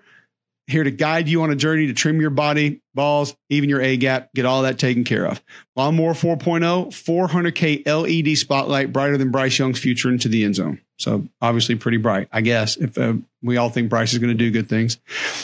[0.66, 3.96] here to guide you on a journey to trim your body, balls, even your A
[3.96, 5.42] gap, get all that taken care of.
[5.76, 10.80] Lawnmower 4.0, 400K LED spotlight, brighter than Bryce Young's future into the end zone.
[10.98, 14.34] So obviously pretty bright, I guess, if uh, we all think Bryce is going to
[14.34, 14.98] do good things.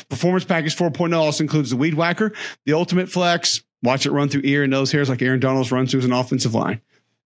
[0.08, 2.32] Performance Package 4.0 also includes the Weed Whacker,
[2.66, 5.92] the Ultimate Flex, watch it run through ear and nose hairs like Aaron Donald's runs
[5.92, 6.80] through an offensive line.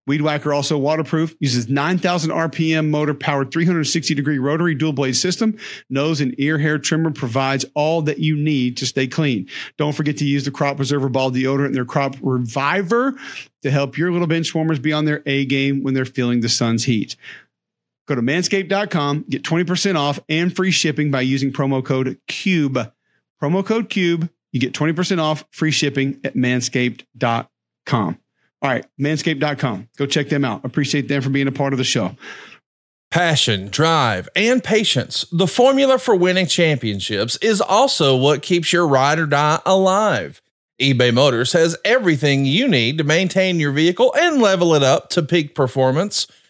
[0.09, 5.59] Weed Whacker also waterproof, uses 9,000 RPM motor powered 360 degree rotary dual blade system.
[5.91, 9.49] Nose and ear hair trimmer provides all that you need to stay clean.
[9.77, 13.19] Don't forget to use the Crop Preserver Ball deodorant and their Crop Reviver
[13.62, 16.49] to help your little bench warmers be on their A game when they're feeling the
[16.49, 17.14] sun's heat.
[18.09, 22.90] Go to manscaped.com, get 20% off and free shipping by using promo code CUBE.
[23.40, 28.18] Promo code CUBE, you get 20% off free shipping at manscaped.com.
[28.62, 29.90] All right, manscaped.com.
[29.99, 30.64] Go check them out.
[30.64, 32.16] Appreciate them for being a part of the show.
[33.11, 35.27] Passion, drive, and patience.
[35.31, 40.40] The formula for winning championships is also what keeps your ride or die alive.
[40.81, 45.23] eBay Motors has everything you need to maintain your vehicle and level it up to
[45.23, 46.27] peak performance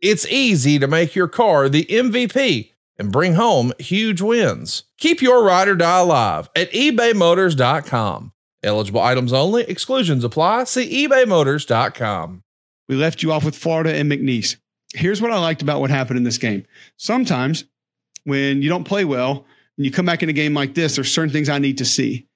[0.00, 4.84] it's easy to make your car the MVP and bring home huge wins.
[4.98, 8.32] Keep your ride or die alive at ebaymotors.com.
[8.62, 10.64] Eligible items only, exclusions apply.
[10.64, 12.42] See ebaymotors.com.
[12.88, 14.56] We left you off with Florida and McNeese.
[14.94, 16.64] Here's what I liked about what happened in this game.
[16.96, 17.64] Sometimes
[18.24, 21.12] when you don't play well and you come back in a game like this, there's
[21.12, 22.27] certain things I need to see.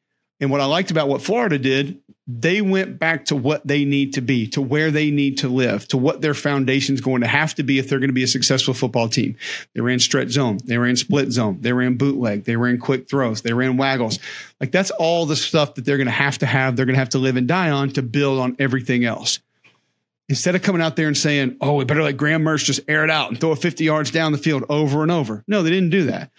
[0.43, 4.15] And what I liked about what Florida did, they went back to what they need
[4.15, 7.29] to be, to where they need to live, to what their foundation is going to
[7.29, 9.37] have to be if they're going to be a successful football team.
[9.73, 13.43] They ran stretch zone, they ran split zone, they ran bootleg, they ran quick throws,
[13.43, 14.19] they ran waggles.
[14.61, 17.01] Like that's all the stuff that they're going to have to have, they're going to
[17.01, 19.39] have to live and die on to build on everything else.
[20.29, 23.05] Instead of coming out there and saying, oh, we better let Graham Mertz just air
[23.05, 25.45] it out and throw it 50 yards down the field over and over.
[25.47, 26.33] No, they didn't do that.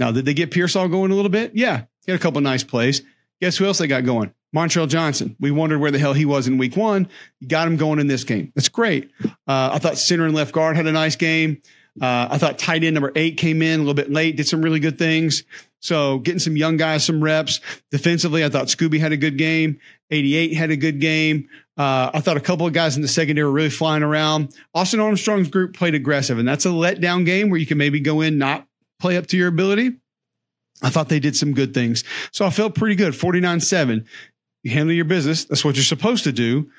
[0.00, 1.52] Now, did they get Pearsall going a little bit?
[1.54, 3.02] Yeah, he had a couple nice plays.
[3.40, 4.32] Guess who else they got going?
[4.54, 5.36] Montrell Johnson.
[5.38, 7.08] We wondered where the hell he was in week one.
[7.40, 8.52] You got him going in this game.
[8.54, 9.10] That's great.
[9.24, 11.60] Uh, I thought center and left guard had a nice game.
[12.00, 14.62] Uh, I thought tight end number eight came in a little bit late, did some
[14.62, 15.44] really good things.
[15.80, 17.60] So getting some young guys some reps.
[17.90, 19.78] Defensively, I thought Scooby had a good game.
[20.10, 21.48] 88 had a good game.
[21.76, 24.54] Uh, I thought a couple of guys in the secondary were really flying around.
[24.74, 28.20] Austin Armstrong's group played aggressive, and that's a letdown game where you can maybe go
[28.20, 28.66] in, not
[28.98, 29.96] play up to your ability.
[30.82, 32.04] I thought they did some good things.
[32.32, 33.16] So I felt pretty good.
[33.16, 34.06] 49 7.
[34.62, 35.44] You handle your business.
[35.44, 36.70] That's what you're supposed to do.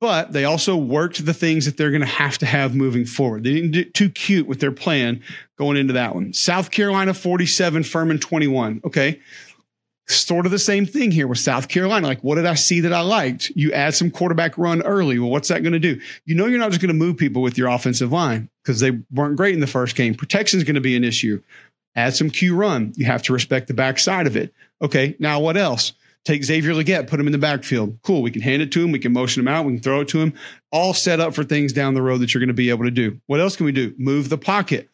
[0.00, 3.44] But they also worked the things that they're going to have to have moving forward.
[3.44, 5.22] They didn't get too cute with their plan
[5.58, 6.32] going into that one.
[6.32, 8.80] South Carolina 47, Furman 21.
[8.84, 9.20] Okay.
[10.08, 12.08] Sort of the same thing here with South Carolina.
[12.08, 13.52] Like, what did I see that I liked?
[13.54, 15.20] You add some quarterback run early.
[15.20, 16.00] Well, what's that going to do?
[16.24, 18.98] You know, you're not just going to move people with your offensive line because they
[19.12, 20.16] weren't great in the first game.
[20.16, 21.40] Protection is going to be an issue.
[21.94, 22.92] Add some Q run.
[22.96, 24.54] You have to respect the backside of it.
[24.80, 25.92] Okay, now what else?
[26.24, 27.98] Take Xavier Legette, put him in the backfield.
[28.02, 28.22] Cool.
[28.22, 28.92] We can hand it to him.
[28.92, 29.64] We can motion him out.
[29.64, 30.34] We can throw it to him.
[30.70, 32.92] All set up for things down the road that you're going to be able to
[32.92, 33.20] do.
[33.26, 33.92] What else can we do?
[33.98, 34.88] Move the pocket.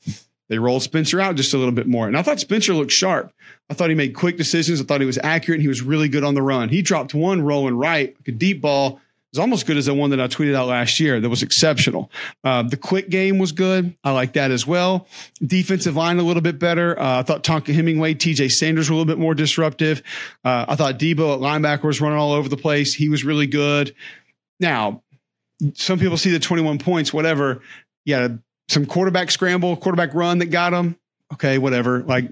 [0.49, 2.09] They rolled Spencer out just a little bit more.
[2.09, 3.31] And I thought Spencer looked sharp.
[3.69, 4.81] I thought he made quick decisions.
[4.81, 6.71] I thought he was accurate and he was really good on the run.
[6.71, 8.99] He dropped one rolling right, like a deep ball
[9.33, 11.21] was almost good as the one that I tweeted out last year.
[11.21, 12.11] That was exceptional.
[12.43, 13.95] Uh, the quick game was good.
[14.03, 15.07] I like that as well.
[15.45, 16.99] Defensive line a little bit better.
[16.99, 20.03] Uh, I thought Tonka Hemingway, TJ Sanders were a little bit more disruptive.
[20.45, 22.95] Uh, I thought Debo at linebacker was running all over the place.
[22.95, 23.95] He was really good.
[24.61, 25.03] Now,
[25.75, 27.61] some people see the 21 points, whatever.
[28.05, 28.29] Yeah,
[28.69, 30.97] some quarterback scramble, quarterback run that got him.
[31.35, 32.01] Okay, whatever.
[32.01, 32.31] Like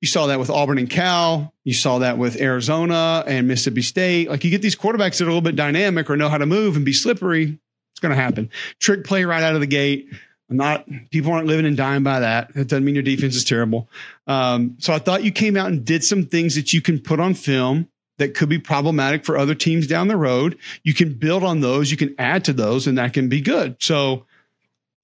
[0.00, 1.52] you saw that with Auburn and Cal.
[1.64, 4.30] You saw that with Arizona and Mississippi State.
[4.30, 6.46] Like you get these quarterbacks that are a little bit dynamic or know how to
[6.46, 7.58] move and be slippery.
[7.92, 8.50] It's going to happen.
[8.78, 10.08] Trick play right out of the gate.
[10.48, 12.50] Not people aren't living and dying by that.
[12.56, 13.88] It doesn't mean your defense is terrible.
[14.26, 17.20] Um, so I thought you came out and did some things that you can put
[17.20, 20.58] on film that could be problematic for other teams down the road.
[20.82, 21.90] You can build on those.
[21.90, 23.76] You can add to those, and that can be good.
[23.80, 24.26] So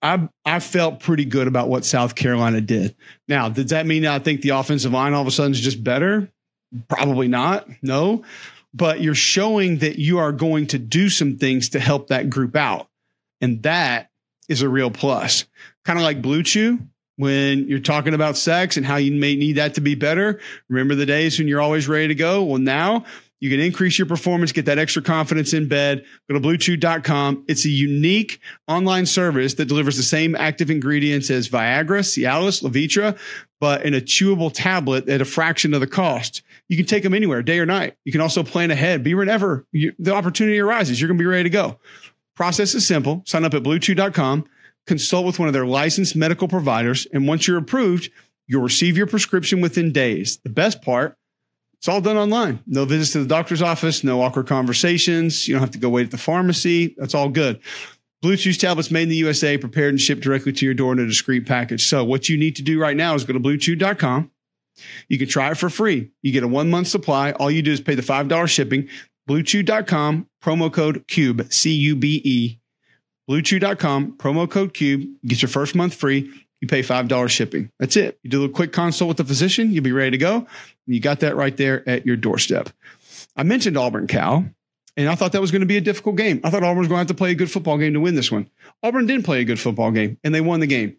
[0.07, 2.95] I I felt pretty good about what South Carolina did.
[3.29, 5.83] Now, does that mean I think the offensive line all of a sudden is just
[5.83, 6.31] better?
[6.89, 7.69] Probably not.
[7.83, 8.25] No.
[8.73, 12.55] But you're showing that you are going to do some things to help that group
[12.55, 12.89] out.
[13.41, 14.11] And that
[14.49, 15.47] is a real plus.
[15.85, 16.79] Kind of like Blue Chew
[17.17, 20.41] when you're talking about sex and how you may need that to be better.
[20.69, 22.45] Remember the days when you're always ready to go?
[22.45, 23.05] Well, now
[23.41, 26.05] you can increase your performance, get that extra confidence in bed.
[26.29, 27.45] Go to bluechew.com.
[27.49, 33.19] It's a unique online service that delivers the same active ingredients as Viagra, Cialis, Levitra,
[33.61, 36.43] but in a chewable tablet at a fraction of the cost.
[36.69, 37.97] You can take them anywhere, day or night.
[38.05, 39.05] You can also plan ahead.
[39.05, 41.79] Be whenever you, the opportunity arises, you're going to be ready to go.
[42.37, 43.23] Process is simple.
[43.27, 44.47] Sign up at bluechew.com,
[44.87, 48.11] consult with one of their licensed medical providers, and once you're approved,
[48.47, 50.39] you'll receive your prescription within days.
[50.39, 51.17] The best part,
[51.79, 52.61] it's all done online.
[52.67, 55.47] No visits to the doctor's office, no awkward conversations.
[55.47, 56.95] You don't have to go wait at the pharmacy.
[56.99, 57.61] That's all good.
[58.23, 60.99] Blue Chew tablets made in the USA, prepared and shipped directly to your door in
[60.99, 61.87] a discreet package.
[61.87, 64.31] So, what you need to do right now is go to bluechew.com.
[65.09, 66.11] You can try it for free.
[66.23, 67.33] You get a one month supply.
[67.33, 68.89] All you do is pay the $5 shipping.
[69.29, 72.59] Bluechew.com, promo code CUBE, C U B E.
[73.29, 75.09] Bluechew.com, promo code CUBE.
[75.27, 76.31] Get your first month free.
[76.61, 77.71] You pay $5 shipping.
[77.79, 78.19] That's it.
[78.23, 80.47] You do a quick consult with the physician, you'll be ready to go.
[80.87, 82.71] You got that right there at your doorstep.
[83.37, 84.47] I mentioned Auburn Cal,
[84.97, 86.41] and I thought that was going to be a difficult game.
[86.43, 88.15] I thought Auburn was going to have to play a good football game to win
[88.15, 88.49] this one.
[88.83, 90.97] Auburn didn't play a good football game, and they won the game.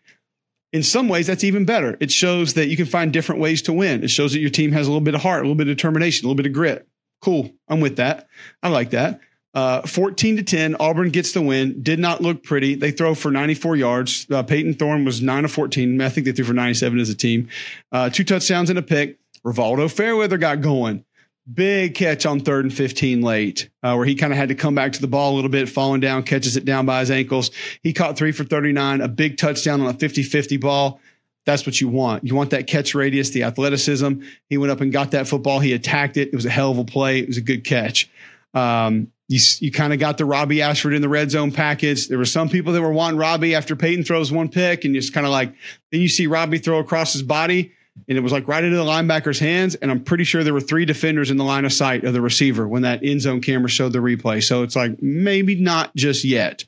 [0.74, 1.98] In some ways, that's even better.
[2.00, 4.04] It shows that you can find different ways to win.
[4.04, 5.76] It shows that your team has a little bit of heart, a little bit of
[5.76, 6.88] determination, a little bit of grit.
[7.22, 7.52] Cool.
[7.68, 8.28] I'm with that.
[8.62, 9.22] I like that.
[9.58, 11.82] Uh, 14 to 10, Auburn gets the win.
[11.82, 12.76] Did not look pretty.
[12.76, 14.28] They throw for 94 yards.
[14.30, 16.00] Uh, Payton Thorne was 9 of 14.
[16.00, 17.50] I think they threw for 97 as a team.
[17.92, 19.18] Uh, two touchdowns and a pick.
[19.44, 21.04] Rivaldo Fairweather got going.
[21.52, 24.76] Big catch on third and 15 late, uh, where he kind of had to come
[24.76, 27.50] back to the ball a little bit, falling down, catches it down by his ankles.
[27.82, 31.00] He caught three for 39, a big touchdown on a 50 50 ball.
[31.48, 32.24] That's what you want.
[32.24, 34.22] You want that catch radius, the athleticism.
[34.52, 35.62] He went up and got that football.
[35.62, 36.28] He attacked it.
[36.28, 37.18] It was a hell of a play.
[37.22, 38.08] It was a good catch.
[38.54, 42.08] Um, you, you kind of got the Robbie Ashford in the red zone package.
[42.08, 45.14] There were some people that were wanting Robbie after Payton throws one pick, and just
[45.14, 45.54] kind of like,
[45.92, 47.74] then you see Robbie throw across his body
[48.08, 49.76] and it was like right into the linebacker's hands.
[49.76, 52.22] And I'm pretty sure there were three defenders in the line of sight of the
[52.22, 54.44] receiver when that end zone camera showed the replay.
[54.44, 56.66] So it's like maybe not just yet.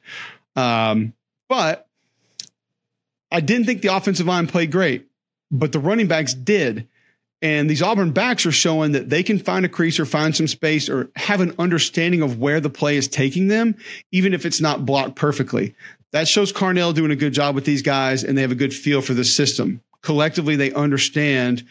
[0.55, 1.13] Um,
[1.47, 1.87] but
[3.31, 5.07] I didn't think the offensive line played great,
[5.51, 6.87] but the running backs did.
[7.41, 10.47] And these Auburn backs are showing that they can find a crease or find some
[10.47, 13.75] space or have an understanding of where the play is taking them,
[14.11, 15.73] even if it's not blocked perfectly.
[16.11, 18.73] That shows Carnell doing a good job with these guys and they have a good
[18.73, 19.81] feel for the system.
[20.01, 21.63] Collectively, they understand,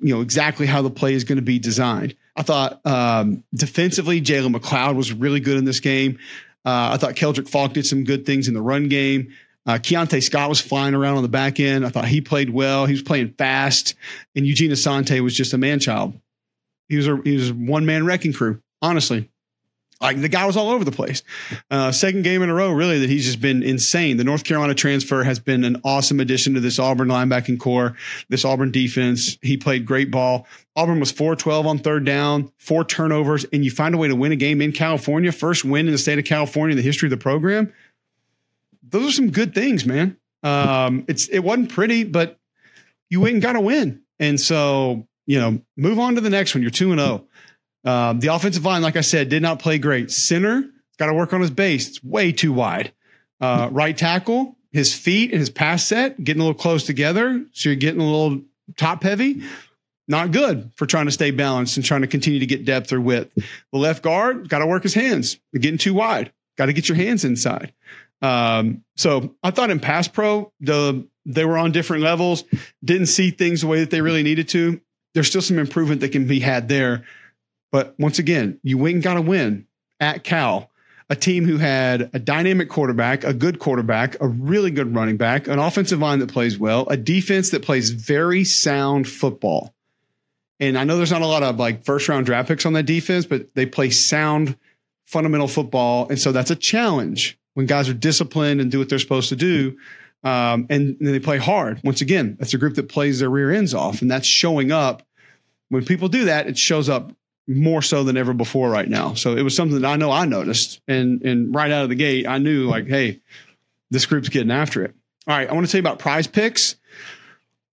[0.00, 2.14] you know, exactly how the play is going to be designed.
[2.34, 6.18] I thought um, defensively, Jalen McLeod was really good in this game.
[6.64, 9.32] Uh, I thought Keldric Faulk did some good things in the run game.
[9.64, 11.86] Uh, Keionte Scott was flying around on the back end.
[11.86, 12.86] I thought he played well.
[12.86, 13.94] He was playing fast,
[14.34, 16.18] and Eugene Asante was just a man child.
[16.88, 18.60] He was a he was one man wrecking crew.
[18.80, 19.30] Honestly,
[20.00, 21.22] like the guy was all over the place.
[21.70, 24.16] Uh, second game in a row, really, that he's just been insane.
[24.16, 27.96] The North Carolina transfer has been an awesome addition to this Auburn linebacking core,
[28.28, 29.38] this Auburn defense.
[29.42, 30.48] He played great ball.
[30.74, 34.16] Auburn was 4 12 on third down, four turnovers, and you find a way to
[34.16, 37.06] win a game in California, first win in the state of California in the history
[37.06, 37.72] of the program
[38.92, 40.16] those are some good things, man.
[40.42, 42.38] Um, it's it wasn't pretty, but
[43.10, 46.54] you went and got a win, and so you know, move on to the next
[46.54, 46.62] one.
[46.62, 47.24] You're two and zero.
[47.24, 47.28] Oh.
[47.84, 50.10] Um, the offensive line, like I said, did not play great.
[50.10, 50.64] Center
[50.98, 51.88] got to work on his base.
[51.88, 52.92] It's way too wide.
[53.40, 57.68] Uh, right tackle, his feet and his pass set getting a little close together, so
[57.68, 58.42] you're getting a little
[58.76, 59.42] top heavy.
[60.06, 63.00] Not good for trying to stay balanced and trying to continue to get depth or
[63.00, 63.32] width.
[63.72, 65.38] The left guard got to work his hands.
[65.54, 66.32] Getting too wide.
[66.56, 67.72] Got to get your hands inside.
[68.22, 72.44] Um, so I thought in pass pro, the they were on different levels,
[72.84, 74.80] didn't see things the way that they really needed to.
[75.14, 77.04] There's still some improvement that can be had there.
[77.70, 79.66] But once again, you went and got a win
[80.00, 80.70] at Cal,
[81.08, 85.46] a team who had a dynamic quarterback, a good quarterback, a really good running back,
[85.46, 89.74] an offensive line that plays well, a defense that plays very sound football.
[90.60, 92.84] And I know there's not a lot of like first round draft picks on that
[92.84, 94.56] defense, but they play sound
[95.06, 96.08] fundamental football.
[96.08, 99.36] And so that's a challenge when guys are disciplined and do what they're supposed to
[99.36, 99.76] do.
[100.24, 101.80] Um, and, they play hard.
[101.82, 105.02] Once again, that's a group that plays their rear ends off, and that's showing up.
[105.68, 107.12] When people do that, it shows up
[107.48, 109.14] more so than ever before right now.
[109.14, 111.96] So it was something that I know I noticed, and and right out of the
[111.96, 113.20] gate, I knew like, hey,
[113.90, 114.94] this group's getting after it.
[115.26, 116.76] All right, I want to tell you about Prize Picks.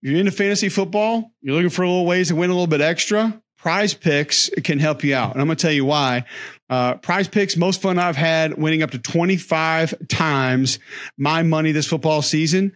[0.01, 2.67] If you're into fantasy football, you're looking for a little ways to win a little
[2.67, 3.39] bit extra.
[3.59, 6.23] Prize Picks can help you out, and I'm going to tell you why.
[6.69, 10.79] Uh, prize picks, most fun I've had, winning up to 25 times
[11.17, 12.73] my money this football season.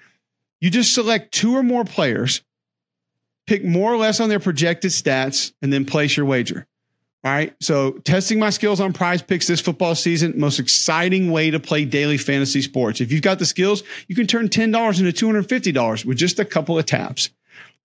[0.59, 2.41] You just select two or more players,
[3.47, 6.67] pick more or less on their projected stats, and then place your wager.
[7.23, 7.55] All right.
[7.61, 11.85] So, testing my skills on prize picks this football season, most exciting way to play
[11.85, 12.99] daily fantasy sports.
[12.99, 16.77] If you've got the skills, you can turn $10 into $250 with just a couple
[16.77, 17.29] of taps.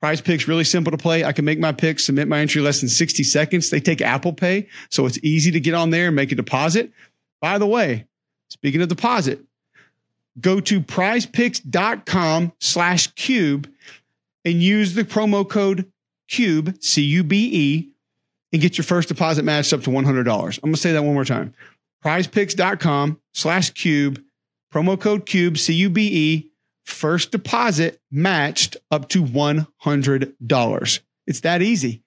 [0.01, 1.25] Prize Picks really simple to play.
[1.25, 3.71] I can make my picks, submit my entry less than 60 seconds.
[3.71, 6.93] They take Apple Pay, so it's easy to get on there and make a deposit.
[7.41, 8.07] By the way,
[8.49, 9.41] speaking of deposit,
[10.41, 13.69] go to prizepicks.com slash cube
[14.45, 15.91] and use the promo code
[16.29, 17.89] cube, C U B E,
[18.53, 20.07] and get your first deposit matched up to $100.
[20.07, 21.55] I'm going to say that one more time.
[22.05, 24.23] Prizepicks.com slash cube,
[24.73, 26.48] promo code cube, C U B E
[26.89, 31.01] first deposit matched up to $100.
[31.27, 32.03] It's that easy.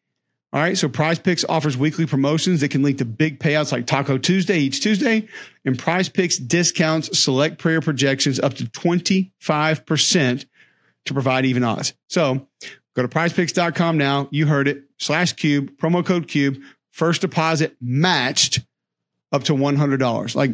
[0.53, 0.77] All right.
[0.77, 4.59] So Prize Picks offers weekly promotions that can lead to big payouts like Taco Tuesday
[4.59, 5.29] each Tuesday.
[5.63, 10.45] And Prize Picks discounts select prayer projections up to 25%
[11.05, 11.93] to provide even odds.
[12.09, 12.47] So
[12.95, 14.27] go to prizepicks.com now.
[14.31, 16.57] You heard it slash cube, promo code cube,
[16.91, 18.59] first deposit matched
[19.31, 20.35] up to $100.
[20.35, 20.51] Like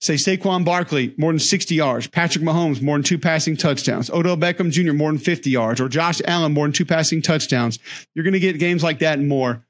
[0.00, 2.06] Say Saquon Barkley, more than 60 yards.
[2.06, 4.10] Patrick Mahomes, more than two passing touchdowns.
[4.10, 5.80] Odell Beckham Jr., more than 50 yards.
[5.80, 7.78] Or Josh Allen, more than two passing touchdowns.
[8.14, 9.64] You're going to get games like that and more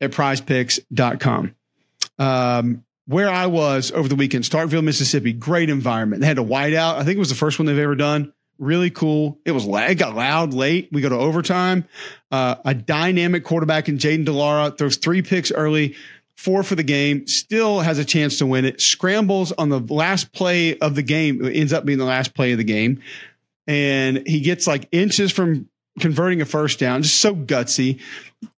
[0.00, 1.54] at prizepicks.com.
[2.18, 6.20] Um, where I was over the weekend, Starkville, Mississippi, great environment.
[6.20, 6.94] They had a whiteout.
[6.94, 8.32] I think it was the first one they've ever done.
[8.58, 9.38] Really cool.
[9.44, 10.90] It was it got loud late.
[10.92, 11.86] We go to overtime.
[12.30, 15.96] Uh, a dynamic quarterback in Jayden de Laura throws three picks early
[16.40, 20.32] four for the game, still has a chance to win it, scrambles on the last
[20.32, 23.02] play of the game, it ends up being the last play of the game.
[23.66, 25.68] And he gets like inches from
[25.98, 28.00] converting a first down, just so gutsy.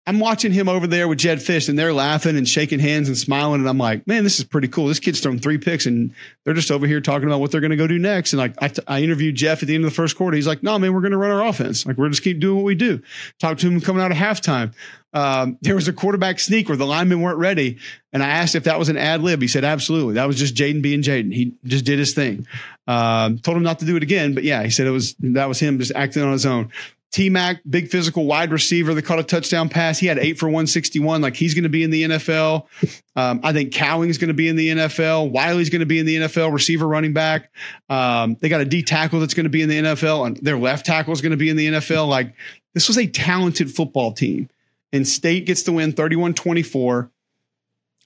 [0.04, 3.16] I'm watching him over there with Jedd Fisch and they're laughing and shaking hands and
[3.16, 3.60] smiling.
[3.60, 4.88] And I'm like, man, this is pretty cool.
[4.88, 6.12] This kid's thrown three picks, and
[6.44, 8.32] they're just over here talking about what they're going to go do next.
[8.32, 10.34] And like, I, t- I interviewed Jeff at the end of the first quarter.
[10.34, 11.86] He's like, no, man, we're going to run our offense.
[11.86, 13.00] Like, we're just keep doing what we do.
[13.38, 14.74] Talk to him coming out of halftime.
[15.14, 17.78] Um, there was a quarterback sneak where the linemen weren't ready.
[18.12, 19.40] And I asked if that was an ad lib.
[19.40, 20.14] He said, absolutely.
[20.14, 21.32] That was just Jaden being Jaden.
[21.32, 22.46] He just did his thing.
[22.88, 24.34] Um, told him not to do it again.
[24.34, 26.72] But yeah, he said it was, that was him just acting on his own.
[27.12, 29.98] T Mac, big physical wide receiver that caught a touchdown pass.
[29.98, 31.20] He had eight for 161.
[31.20, 32.66] Like he's going to be in the NFL.
[33.14, 35.30] Um, I think Cowing's going to be in the NFL.
[35.30, 37.50] Wiley's going to be in the NFL, receiver, running back.
[37.90, 40.58] Um, they got a D tackle that's going to be in the NFL, and their
[40.58, 42.08] left tackle is going to be in the NFL.
[42.08, 42.34] Like
[42.74, 44.48] this was a talented football team.
[44.94, 47.10] And State gets the win 31 24.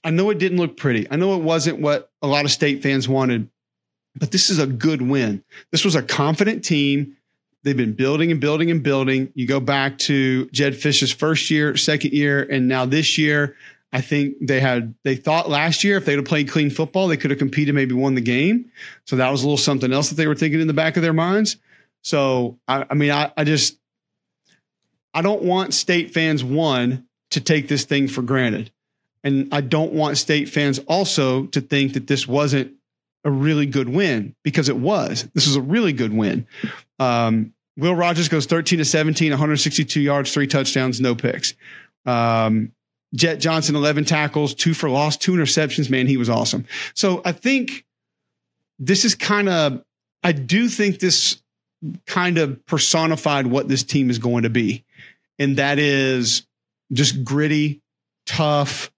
[0.03, 1.07] I know it didn't look pretty.
[1.09, 3.49] I know it wasn't what a lot of State fans wanted,
[4.15, 5.43] but this is a good win.
[5.71, 7.16] This was a confident team
[7.67, 9.29] They've been building and building and building.
[9.35, 13.57] You go back to Jedd Fisch's first year, second year, and now this year.
[13.91, 17.17] I think they had they thought last year if they'd have played clean football, they
[17.17, 18.71] could have competed, maybe won the game.
[19.03, 21.03] So that was a little something else that they were thinking in the back of
[21.03, 21.57] their minds.
[22.03, 23.77] So I, I mean, I, I just
[25.13, 28.71] I don't want state fans one to take this thing for granted.
[29.25, 32.77] And I don't want state fans also to think that this wasn't
[33.25, 35.27] a really good win because it was.
[35.33, 36.47] This was a really good win.
[36.97, 41.53] Um, Will Rogers goes 13 to 17, 162 yards, three touchdowns, no picks.
[42.05, 42.71] Um,
[43.13, 45.89] Jett Johnson, 11 tackles, two for loss, two interceptions.
[45.89, 46.65] Man, he was awesome.
[46.95, 47.85] So I think
[48.79, 49.83] this is kind of,
[50.23, 51.41] I do think this
[52.05, 54.83] kind of personified what this team is going to be.
[55.39, 56.45] And that is
[56.91, 57.81] just gritty,
[58.25, 58.91] tough,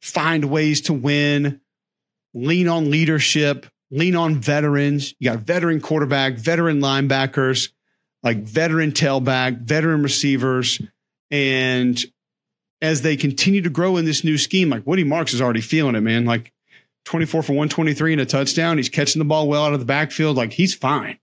[0.00, 1.60] find ways to win,
[2.32, 5.14] lean on leadership, lean on veterans.
[5.18, 7.70] You got veteran quarterback, veteran linebackers
[8.22, 10.80] like veteran tailback, veteran receivers.
[11.30, 12.02] And
[12.82, 15.94] as they continue to grow in this new scheme, like Woody Marks is already feeling
[15.94, 16.24] it, man.
[16.24, 16.52] Like
[17.04, 18.76] 24 for 123 and a touchdown.
[18.76, 20.36] He's catching the ball well out of the backfield.
[20.36, 21.18] Like he's fine.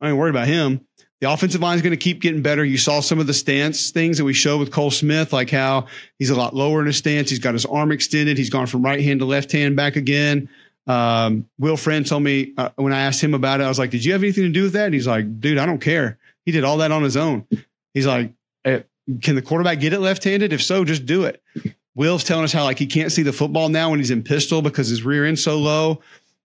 [0.00, 0.86] I ain't worried about him.
[1.20, 2.64] The offensive line is going to keep getting better.
[2.64, 5.86] You saw some of the stance things that we showed with Cole Smith, like how
[6.18, 7.28] he's a lot lower in his stance.
[7.28, 8.38] He's got his arm extended.
[8.38, 10.48] He's gone from right hand to left hand back again.
[10.86, 13.90] Um, Will Friend told me uh, when I asked him about it, I was like,
[13.90, 16.18] "Did you have anything to do with that?" And he's like, "Dude, I don't care.
[16.44, 17.46] He did all that on his own.
[17.94, 18.32] He's like,
[18.64, 18.80] eh,
[19.20, 20.52] can the quarterback get it left handed?
[20.52, 21.42] If so, just do it.
[21.94, 24.62] Will's telling us how like he can't see the football now when he's in pistol
[24.62, 26.00] because his rear end's so low.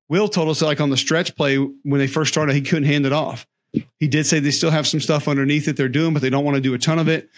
[0.09, 3.05] Will told us like on the stretch play when they first started, he couldn't hand
[3.05, 3.47] it off.
[3.99, 6.45] He did say they still have some stuff underneath that they're doing, but they don't
[6.45, 7.29] want to do a ton of it.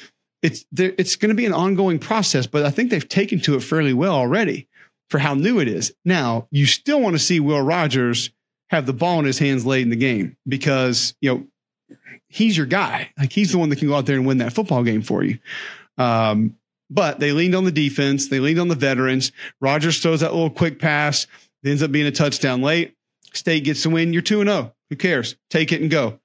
[0.43, 3.61] It's it's going to be an ongoing process, but I think they've taken to it
[3.61, 4.67] fairly well already
[5.09, 5.93] for how new it is.
[6.05, 8.31] Now you still want to see Will Rogers
[8.69, 11.47] have the ball in his hands late in the game because you know
[12.27, 13.11] he's your guy.
[13.17, 15.23] Like he's the one that can go out there and win that football game for
[15.23, 15.39] you.
[15.97, 16.57] Um,
[16.89, 18.29] but they leaned on the defense.
[18.29, 19.31] They leaned on the veterans.
[19.59, 21.27] Rogers throws that little quick pass.
[21.63, 22.95] It ends up being a touchdown late.
[23.33, 24.13] State gets the win.
[24.13, 24.73] You're 2 0.
[24.89, 25.35] Who cares?
[25.49, 26.19] Take it and go.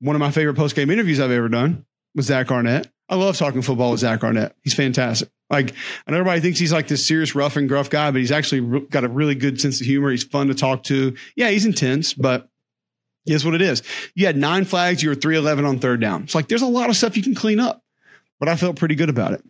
[0.00, 1.84] One of my favorite post game interviews I've ever done
[2.14, 2.88] was Zach Arnett.
[3.08, 4.54] I love talking football with Zach Arnett.
[4.62, 5.30] He's fantastic.
[5.50, 5.74] Like,
[6.06, 9.04] and everybody thinks he's like this serious, rough and gruff guy, but he's actually got
[9.04, 10.10] a really good sense of humor.
[10.10, 11.16] He's fun to talk to.
[11.36, 12.48] Yeah, he's intense, but
[13.26, 13.82] is what it is.
[14.14, 16.24] You had nine flags, you were 311 on third down.
[16.24, 17.82] It's like there's a lot of stuff you can clean up,
[18.40, 19.44] but I felt pretty good about it.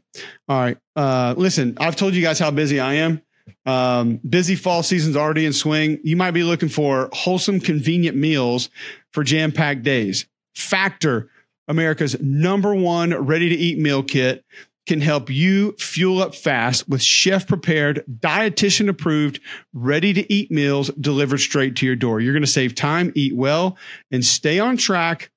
[0.48, 0.78] All right.
[0.96, 3.22] Uh, listen, I've told you guys how busy I am.
[3.66, 6.00] Um, busy fall season's already in swing.
[6.02, 8.70] You might be looking for wholesome, convenient meals
[9.12, 10.26] for jam packed days.
[10.54, 11.30] Factor,
[11.66, 14.44] America's number one ready to eat meal kit
[14.88, 19.38] can help you fuel up fast with chef prepared, dietitian approved,
[19.72, 22.20] ready to eat meals delivered straight to your door.
[22.20, 23.76] You're going to save time, eat well,
[24.10, 25.30] and stay on track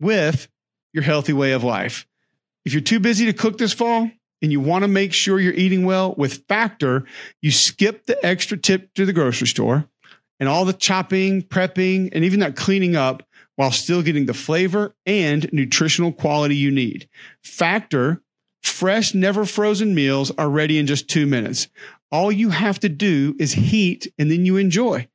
[0.00, 0.48] with
[0.92, 2.06] your healthy way of life.
[2.64, 4.10] If you're too busy to cook this fall
[4.42, 7.04] and you want to make sure you're eating well with Factor,
[7.40, 9.88] you skip the extra tip to the grocery store
[10.40, 13.22] and all the chopping, prepping, and even that cleaning up
[13.56, 17.08] while still getting the flavor and nutritional quality you need.
[17.42, 18.22] Factor
[18.62, 21.68] Fresh, never frozen meals are ready in just two minutes.
[22.10, 25.08] All you have to do is heat and then you enjoy.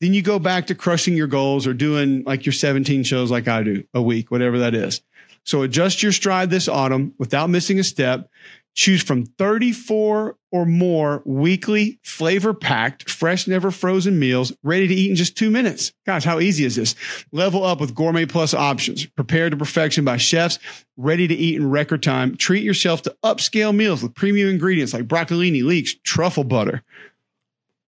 [0.00, 3.48] Then you go back to crushing your goals or doing like your 17 shows like
[3.48, 5.00] I do a week, whatever that is.
[5.44, 8.30] So adjust your stride this autumn without missing a step.
[8.74, 15.10] Choose from 34 or more weekly flavor packed, fresh, never frozen meals ready to eat
[15.10, 15.92] in just two minutes.
[16.04, 16.96] Gosh, how easy is this?
[17.30, 20.58] Level up with Gourmet Plus options, prepared to perfection by chefs,
[20.96, 22.36] ready to eat in record time.
[22.36, 26.82] Treat yourself to upscale meals with premium ingredients like broccolini, leeks, truffle butter,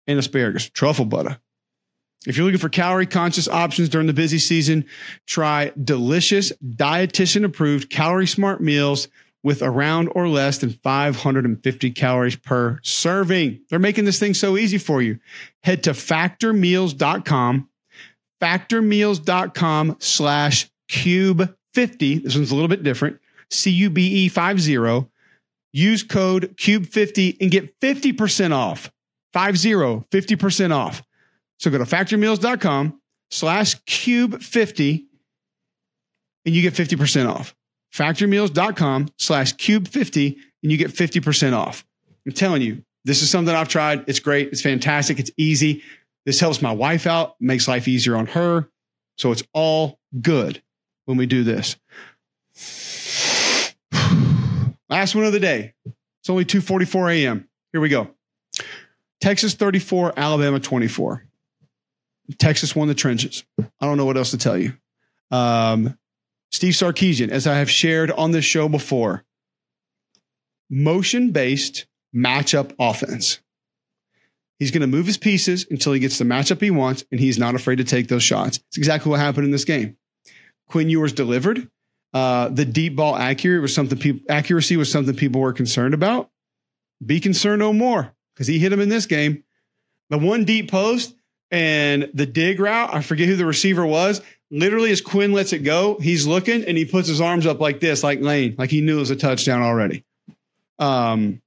[0.07, 1.39] and asparagus, truffle butter.
[2.27, 4.85] If you're looking for calorie conscious options during the busy season,
[5.27, 9.09] try delicious, dietitian approved, calorie smart meals
[9.45, 13.61] with around or less than 550 calories per serving.
[13.69, 15.21] They're making this thing so easy for you.
[15.63, 17.69] Head to factormeals.com,
[18.43, 22.19] factormeals.com slash cube 50.
[22.19, 23.21] This one's a little bit different.
[23.51, 25.09] C U B E 50.
[25.73, 28.91] Use code cube 50 and get 50% off.
[29.33, 31.03] 50, 50% off.
[31.59, 35.07] So go to factormeals.com slash cube 50
[36.47, 37.55] and you get 50% off.
[37.95, 41.85] Factorymeals.com slash cube50 and you get 50% off.
[42.27, 44.05] I'm telling you, this is something I've tried.
[44.09, 44.49] It's great.
[44.49, 45.21] It's fantastic.
[45.21, 45.83] It's easy.
[46.27, 48.69] This helps my wife out, makes life easier on her.
[49.17, 50.61] So it's all good
[51.05, 51.77] when we do this.
[54.89, 55.75] Last one of the day.
[55.85, 57.49] It's only 2:44 a.m.
[57.73, 58.11] Here we go.
[59.21, 61.27] Texas 34, Alabama 24.
[62.39, 63.45] Texas won the trenches.
[63.59, 64.73] I don't know what else to tell you.
[65.31, 65.99] Um,
[66.55, 69.25] Steve Sarkisian, as I have shared on this show before,
[70.71, 73.41] motion based matchup offense.
[74.61, 77.41] He's going to move his pieces until he gets the matchup he wants, and he's
[77.41, 78.61] not afraid to take those shots.
[78.69, 79.97] It's exactly what happened in this game.
[80.69, 81.69] Quinn Ewers delivered.
[82.13, 86.31] Uh, the deep ball accuracy was something people accuracy was something people were concerned about.
[87.05, 89.43] Be concerned no more because he hit him in this game.
[90.11, 91.17] The one deep post
[91.51, 94.23] and the dig route, I forget who the receiver was.
[94.55, 97.81] Literally, as Quinn lets it go, he's looking and he puts his arms up like
[97.81, 100.05] this, like Lane, like he knew it was a touchdown already.
[100.79, 101.43] Um,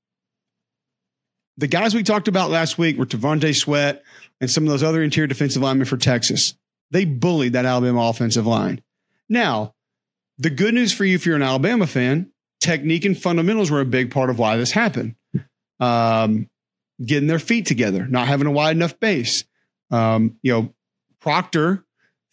[1.56, 4.04] the guys we talked about last week were T'Vondre Sweat
[4.42, 6.54] and some of those other interior defensive linemen for Texas.
[6.92, 8.82] They bullied that Alabama offensive line.
[9.30, 9.74] Now,
[10.38, 13.86] the good news for you if you're an Alabama fan, technique and fundamentals were a
[13.86, 15.16] big part of why this happened.
[15.80, 16.50] Um,
[17.02, 19.46] getting their feet together, not having a wide enough base.
[19.92, 20.74] Um, you know,
[21.22, 21.86] Proctor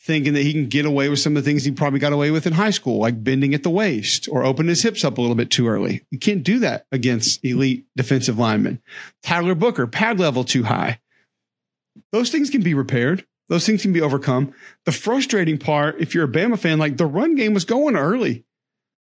[0.05, 2.31] thinking that he can get away with some of the things he probably got away
[2.31, 5.21] with in high school, like bending at the waist or opening his hips up a
[5.21, 6.05] little bit too early.
[6.11, 8.83] You can't do that against elite defensive linemen.
[9.23, 11.01] Tyler Booker, pad level too high.
[12.13, 13.25] Those things can be repaired.
[13.49, 14.53] Those things can be overcome.
[14.85, 18.45] The frustrating part, if you're a Bama fan, like the run game was going early.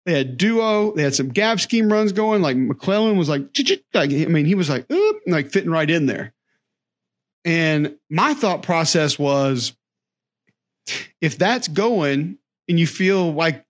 [0.05, 0.93] They had duo.
[0.93, 2.41] They had some gap scheme runs going.
[2.41, 3.41] Like McClellan was like,
[3.93, 4.89] I mean, he was like,
[5.27, 6.33] like fitting right in there.
[7.43, 9.75] And my thought process was,
[11.21, 13.65] if that's going and you feel like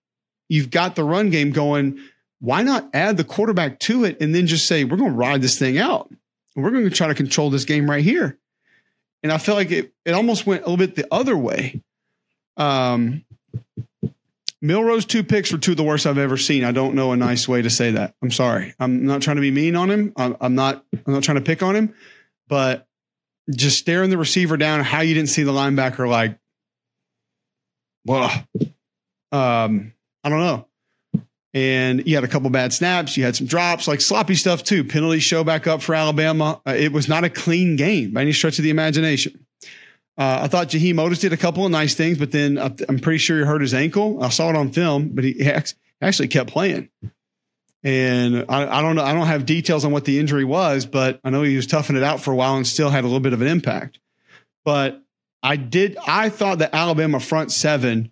[0.49, 1.99] you've got the run game going,
[2.39, 5.41] why not add the quarterback to it and then just say, we're going to ride
[5.41, 6.11] this thing out
[6.55, 8.37] we're going to try to control this game right here.
[9.21, 11.81] And I felt like it, it almost went a little bit the other way.
[12.57, 13.23] Um,
[14.61, 16.63] Milroe's two picks were two of the worst I've ever seen.
[16.63, 18.15] I don't know a nice way to say that.
[18.21, 18.73] I'm sorry.
[18.79, 20.13] I'm not trying to be mean on him.
[20.15, 20.85] I'm, I'm not.
[21.05, 21.93] I'm not trying to pick on him,
[22.47, 22.87] but
[23.49, 24.81] just staring the receiver down.
[24.81, 26.37] How you didn't see the linebacker like
[28.05, 28.29] well,
[29.31, 29.93] um,
[30.23, 30.67] I don't know.
[31.55, 33.15] And you had a couple bad snaps.
[33.15, 34.83] You had some drops, like sloppy stuff too.
[34.83, 36.61] Penalties show back up for Alabama.
[36.65, 39.45] Uh, it was not a clean game by any stretch of the imagination.
[40.17, 43.17] Uh, I thought Jaheim Oatis did a couple of nice things, but then I'm pretty
[43.17, 44.23] sure he hurt his ankle.
[44.23, 45.43] I saw it on film, but he
[46.01, 46.89] actually kept playing.
[47.83, 49.03] And I, I, don't know.
[49.03, 51.97] I don't have details on what the injury was, but I know he was toughing
[51.97, 53.99] it out for a while and still had a little bit of an impact.
[54.63, 55.03] But
[55.43, 55.97] I did.
[56.07, 58.11] I thought the Alabama front seven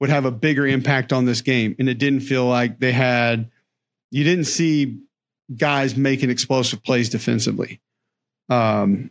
[0.00, 3.50] would have a bigger impact on this game, and it didn't feel like they had.
[4.12, 5.00] You didn't see
[5.54, 7.80] guys making explosive plays defensively.
[8.48, 9.10] Um,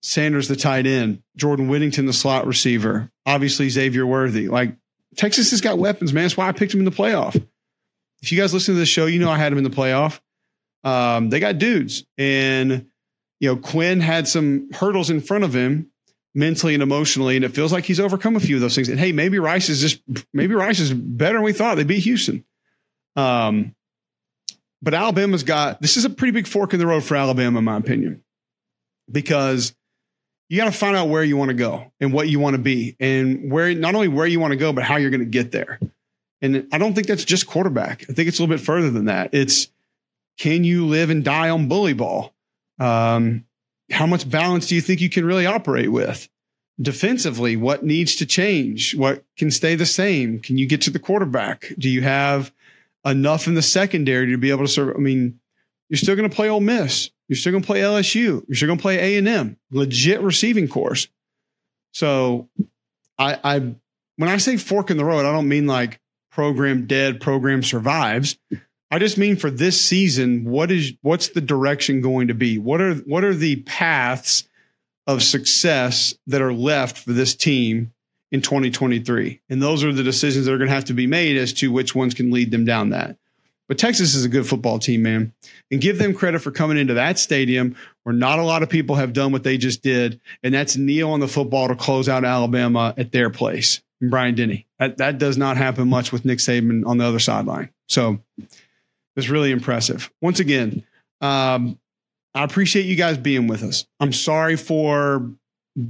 [0.00, 4.48] Sanders, the tight end, Jordan Whittington, the slot receiver, obviously Xavier Worthy.
[4.48, 4.74] Like
[5.16, 6.24] Texas has got weapons, man.
[6.24, 7.36] That's why I picked him in the playoff.
[8.22, 10.20] If you guys listen to this show, you know I had him in the playoff.
[10.84, 12.86] Um, they got dudes, and
[13.38, 15.91] you know Quinn had some hurdles in front of him
[16.34, 18.88] mentally and emotionally, and it feels like he's overcome a few of those things.
[18.88, 20.00] And hey, maybe Rice is just
[20.32, 21.76] maybe Rice is better than we thought.
[21.76, 22.44] They beat Houston.
[23.16, 23.74] Um,
[24.80, 27.64] but Alabama's got this is a pretty big fork in the road for Alabama, in
[27.64, 28.22] my opinion,
[29.10, 29.74] because
[30.48, 32.62] you got to find out where you want to go and what you want to
[32.62, 35.26] be, and where not only where you want to go, but how you're going to
[35.26, 35.78] get there.
[36.40, 38.04] And I don't think that's just quarterback.
[38.10, 39.30] I think it's a little bit further than that.
[39.32, 39.68] It's
[40.38, 42.34] can you live and die on bully ball?
[42.80, 43.44] Um,
[43.92, 46.28] how much balance do you think you can really operate with?
[46.80, 48.96] Defensively, what needs to change?
[48.96, 50.40] What can stay the same?
[50.40, 51.72] Can you get to the quarterback?
[51.78, 52.52] Do you have
[53.04, 54.96] enough in the secondary to be able to serve?
[54.96, 55.38] I mean,
[55.88, 57.10] you're still going to play Ole Miss.
[57.28, 58.44] You're still going to play LSU.
[58.48, 59.56] You're still going to play A and M.
[59.70, 61.08] Legit receiving course.
[61.92, 62.48] So,
[63.18, 63.58] I, I
[64.16, 68.38] when I say fork in the road, I don't mean like program dead, program survives.
[68.92, 72.58] I just mean for this season, what is what's the direction going to be?
[72.58, 74.46] What are what are the paths
[75.06, 77.94] of success that are left for this team
[78.30, 79.40] in 2023?
[79.48, 81.72] And those are the decisions that are going to have to be made as to
[81.72, 83.16] which ones can lead them down that.
[83.66, 85.32] But Texas is a good football team, man.
[85.70, 88.96] And give them credit for coming into that stadium where not a lot of people
[88.96, 90.20] have done what they just did.
[90.42, 93.80] And that's kneel on the football to close out Alabama at their place.
[94.02, 94.66] And Bryant Denny.
[94.78, 97.70] That, that does not happen much with Nick Saban on the other sideline.
[97.88, 98.18] So
[99.16, 100.10] was really impressive.
[100.20, 100.84] Once again,
[101.20, 101.78] um,
[102.34, 103.86] I appreciate you guys being with us.
[104.00, 105.30] I'm sorry for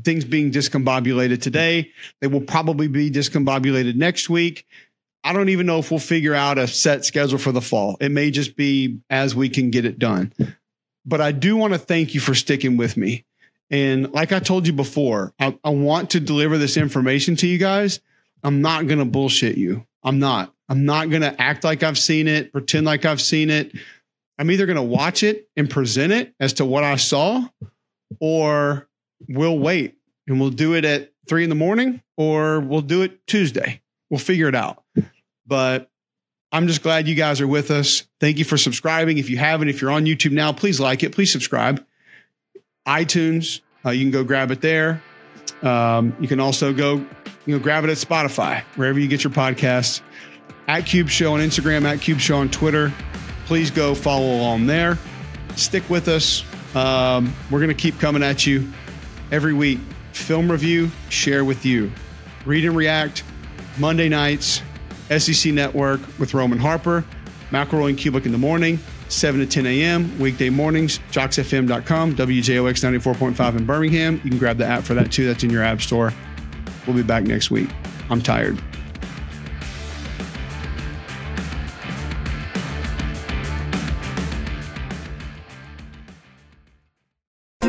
[0.04, 1.90] things being discombobulated today.
[2.20, 4.66] They will probably be discombobulated next week.
[5.24, 7.96] I don't even know if we'll figure out a set schedule for the fall.
[8.00, 10.32] It may just be as we can get it done.
[11.04, 13.24] But I do want to thank you for sticking with me.
[13.70, 17.58] And like I told you before, I, I want to deliver this information to you
[17.58, 18.00] guys.
[18.42, 19.86] I'm not going to bullshit you.
[20.02, 20.51] I'm not.
[20.68, 23.72] I'm not going to act like I've seen it, pretend like I've seen it.
[24.38, 27.46] I'm either going to watch it and present it as to what I saw,
[28.20, 28.88] or
[29.28, 29.96] we'll wait
[30.26, 33.80] and we'll do it at three in the morning, or we'll do it Tuesday.
[34.10, 34.82] We'll figure it out.
[35.46, 35.90] But
[36.50, 38.06] I'm just glad you guys are with us.
[38.20, 39.18] Thank you for subscribing.
[39.18, 41.12] If you haven't, if you're on YouTube now, please like it.
[41.12, 41.84] Please subscribe.
[42.86, 45.02] iTunes, uh, you can go grab it there.
[45.62, 46.96] Um, you can also go,
[47.46, 50.00] you know, grab it at Spotify, wherever you get your podcasts.
[50.68, 52.92] At Cube Show on Instagram, at Cube Show on Twitter.
[53.46, 54.98] Please go follow along there.
[55.56, 56.44] Stick with us.
[56.74, 58.70] Um, we're going to keep coming at you
[59.30, 59.78] every week.
[60.12, 61.90] Film review, share with you.
[62.44, 63.24] Read and react
[63.78, 64.62] Monday nights,
[65.16, 67.04] SEC Network with Roman Harper,
[67.50, 70.18] McElroy and Cubelic in the morning, 7 to 10 a.m.
[70.18, 74.20] weekday mornings, jocksfm.com, WJOX 94.5 in Birmingham.
[74.24, 75.26] You can grab the app for that too.
[75.26, 76.12] That's in your app store.
[76.86, 77.68] We'll be back next week.
[78.10, 78.60] I'm tired.